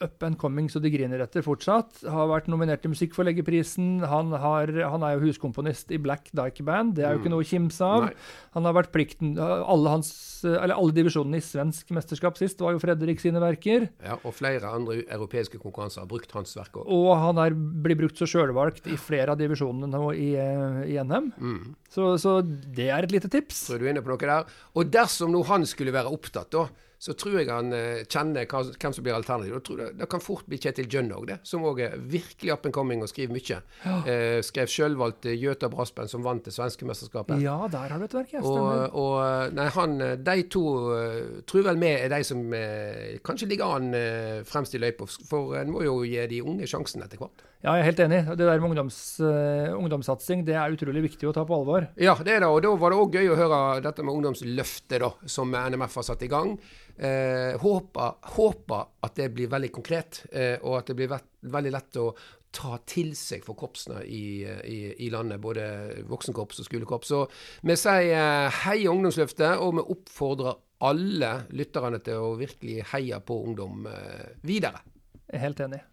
up 0.00 0.24
and 0.24 0.38
coming 0.40 0.68
så 0.72 0.80
de 0.82 0.90
griner 0.92 1.20
etter 1.22 1.44
fortsatt. 1.44 2.02
Har 2.08 2.28
vært 2.30 2.48
nominert 2.50 2.82
til 2.84 2.92
Musikkforleggerprisen. 2.94 4.00
Han, 4.08 4.32
har, 4.32 4.72
han 4.92 5.04
er 5.06 5.16
jo 5.16 5.26
huskomponist 5.28 5.92
i 5.94 6.00
Black 6.02 6.30
Dyke 6.36 6.64
Band, 6.66 6.96
det 6.96 7.04
er 7.04 7.14
jo 7.14 7.22
ikke 7.22 7.32
noe 7.32 7.44
å 7.44 7.48
kimse 7.48 7.84
av. 7.84 8.08
Nei. 8.08 8.14
Han 8.56 8.66
har 8.66 8.74
vært 8.74 8.90
plikten 8.94 9.36
Alle, 9.38 9.92
hans, 9.92 10.10
eller 10.48 10.74
alle 10.74 10.96
divisjonene 10.96 11.38
i 11.38 11.44
svensk 11.44 11.92
mesterskap 11.94 12.38
sist 12.40 12.62
var 12.64 12.74
jo 12.74 12.82
Fredrik 12.82 13.22
sine 13.22 13.42
verker. 13.42 13.88
Ja, 14.04 14.16
og 14.24 14.34
flere 14.36 14.72
andre 14.74 15.00
europeiske 15.04 15.60
konkurranser 15.62 16.04
har 16.04 16.10
brukt 16.10 16.32
hans 16.36 16.56
verk 16.58 16.80
òg. 16.80 16.88
Og 16.90 17.10
han 17.20 17.40
er, 17.44 17.54
blir 17.54 17.98
brukt 18.00 18.20
så 18.20 18.28
sjølvalgt 18.30 18.88
i 18.90 18.98
flere 19.00 19.36
av 19.36 19.40
divisjonene 19.40 19.90
nå 19.90 20.12
i, 20.16 20.30
eh, 20.40 20.82
i 20.94 20.98
NM. 21.00 21.32
Mm. 21.38 21.74
Så, 21.92 22.14
så 22.22 22.40
det 22.42 22.90
er 22.90 23.06
et 23.06 23.14
lite 23.14 23.30
tips. 23.32 23.66
Tror 23.68 23.82
du 23.82 23.86
er 23.88 23.94
inne 23.94 24.04
på 24.04 24.12
noe 24.12 24.20
der. 24.20 24.60
Og 24.78 24.92
dersom 24.92 25.34
nå 25.34 25.44
han 25.50 25.66
skulle 25.68 25.94
være 25.94 26.12
opptatt, 26.12 26.50
da, 26.54 26.66
så 27.00 27.14
tror 27.16 27.38
jeg 27.40 27.48
han 27.48 27.72
eh, 27.72 28.02
kjenner 28.04 28.44
hvem 28.44 28.92
som 28.92 29.04
blir 29.06 29.14
alternativet. 29.16 29.70
Det, 29.78 29.86
Det 30.02 30.08
kan 30.12 30.20
fort 30.20 30.44
bli 30.50 30.58
Kjetil 30.60 30.88
Jønn 30.92 31.08
òg, 31.16 31.26
det. 31.30 31.38
Som 31.48 31.64
òg 31.64 31.80
er 31.86 31.94
virkelig 31.96 32.52
up 32.52 32.66
and 32.68 32.74
coming 32.76 33.00
og 33.00 33.08
skriver 33.08 33.32
mye. 33.32 33.60
Eh, 34.04 34.40
skrev 34.44 34.68
sjølvalgt 34.68 35.24
Jøta 35.32 35.70
Braspen, 35.72 36.10
som 36.12 36.22
vant 36.26 36.44
det 36.44 36.52
svenske 36.52 36.84
mesterskapet. 36.84 37.40
Ja, 37.40 37.56
der 37.72 37.88
har 37.94 37.98
du 37.98 38.04
et 38.04 38.14
verk. 38.18 38.34
Ja, 38.36 38.42
Og, 38.44 38.52
stemmer. 38.52 38.94
og 39.00 39.56
nei, 39.56 39.68
han, 39.78 39.96
eh, 40.04 40.16
de 40.28 40.36
to 40.52 40.64
eh, 40.98 41.40
tror 41.48 41.64
vel 41.70 41.80
vi 41.80 41.94
er 41.96 42.12
de 42.12 42.20
som 42.28 42.44
eh, 42.52 43.16
kanskje 43.24 43.48
ligger 43.48 43.78
an 43.80 43.94
eh, 43.96 44.42
fremst 44.44 44.76
i 44.76 44.82
løypa, 44.84 45.08
for 45.30 45.56
en 45.56 45.72
må 45.72 45.82
jo 45.88 46.02
gi 46.04 46.20
de 46.28 46.42
unge 46.44 46.68
sjansen 46.68 47.00
etter 47.06 47.16
hvert. 47.22 47.46
Ja, 47.60 47.74
jeg 47.76 47.82
er 47.82 47.88
helt 47.90 47.98
enig. 48.06 48.18
Det 48.24 48.46
der 48.48 48.60
med 48.62 48.70
ungdoms, 48.70 48.98
uh, 49.20 49.74
ungdomssatsing 49.76 50.46
det 50.48 50.54
er 50.56 50.72
utrolig 50.72 51.02
viktig 51.10 51.28
å 51.28 51.32
ta 51.36 51.42
på 51.44 51.58
alvor. 51.58 51.90
Ja, 52.00 52.14
det 52.16 52.38
er 52.38 52.40
det. 52.40 52.48
Og 52.48 52.62
da 52.64 52.70
var 52.80 52.94
det 52.94 53.00
òg 53.02 53.18
gøy 53.18 53.28
å 53.34 53.36
høre 53.36 53.58
dette 53.84 54.04
med 54.06 54.16
ungdomsløftet, 54.16 54.96
da, 55.02 55.10
som 55.28 55.52
NMF 55.52 55.98
har 56.00 56.06
satt 56.08 56.24
i 56.24 56.30
gang. 56.32 56.54
Eh, 56.96 57.60
håper, 57.60 58.16
håper 58.32 58.88
at 59.04 59.20
det 59.20 59.28
blir 59.36 59.52
veldig 59.52 59.70
konkret, 59.76 60.22
eh, 60.32 60.56
og 60.64 60.78
at 60.78 60.88
det 60.88 60.96
blir 61.02 61.12
vett, 61.12 61.28
veldig 61.52 61.74
lett 61.76 62.00
å 62.00 62.08
ta 62.50 62.80
til 62.88 63.12
seg 63.14 63.44
for 63.44 63.60
korpsene 63.60 64.00
i, 64.08 64.40
i, 64.64 64.80
i 65.06 65.12
landet, 65.12 65.40
både 65.44 65.68
voksenkorps 66.08 66.64
og 66.64 66.70
skolekorps. 66.70 67.12
Så 67.12 67.22
vi 67.60 67.76
sier 67.76 68.48
hei 68.64 68.80
heia 68.80 68.96
Ungdomsløftet, 68.96 69.60
og 69.60 69.76
vi 69.76 69.86
oppfordrer 69.98 70.56
alle 70.88 71.34
lytterne 71.52 72.00
til 72.00 72.24
å 72.24 72.34
virkelig 72.40 72.88
heie 72.94 73.20
på 73.20 73.42
ungdom 73.44 73.84
eh, 73.92 74.32
videre. 74.48 74.80
Jeg 75.28 75.36
er 75.38 75.48
helt 75.50 75.66
enig. 75.68 75.84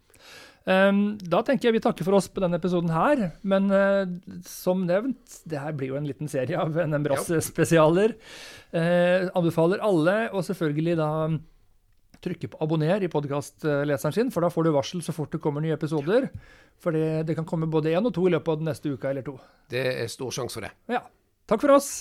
Ehm, 0.68 1.02
da 1.24 1.40
tenker 1.46 1.68
jeg 1.68 1.78
vi 1.78 1.82
takker 1.84 2.04
for 2.04 2.18
oss 2.18 2.28
på 2.28 2.42
denne 2.44 2.58
episoden 2.60 2.92
her. 2.92 3.30
Men 3.48 3.70
eh, 3.72 4.10
som 4.46 4.84
nevnt, 4.88 5.38
det 5.48 5.60
her 5.62 5.76
blir 5.76 5.94
jo 5.94 6.00
en 6.00 6.08
liten 6.08 6.28
serie 6.30 6.58
av 6.60 6.76
NM 6.76 7.06
Brass-spesialer. 7.06 8.16
Eh, 8.76 9.30
anbefaler 9.32 9.80
alle, 9.84 10.18
og 10.32 10.44
selvfølgelig 10.46 10.98
da 11.00 11.12
trykke 12.18 12.50
på 12.50 12.58
abonner 12.64 13.04
i 13.06 13.10
podkastleseren 13.10 14.14
sin, 14.14 14.32
for 14.34 14.42
da 14.42 14.50
får 14.50 14.66
du 14.66 14.72
varsel 14.74 15.02
så 15.06 15.14
fort 15.14 15.30
det 15.32 15.40
kommer 15.42 15.62
nye 15.64 15.76
episoder. 15.78 16.26
For 16.82 16.94
det, 16.94 17.28
det 17.30 17.38
kan 17.38 17.46
komme 17.48 17.70
både 17.70 17.94
én 17.94 18.04
og 18.04 18.14
to 18.16 18.26
i 18.26 18.34
løpet 18.34 18.52
av 18.52 18.60
den 18.60 18.68
neste 18.72 18.90
uka 18.90 19.12
eller 19.12 19.26
to. 19.26 19.38
Det 19.70 19.84
er 20.02 20.10
stor 20.10 20.34
sjanse 20.34 20.58
for 20.58 20.66
det. 20.66 20.74
Ja. 20.90 21.04
Takk 21.48 21.62
for 21.64 21.78
oss. 21.78 21.92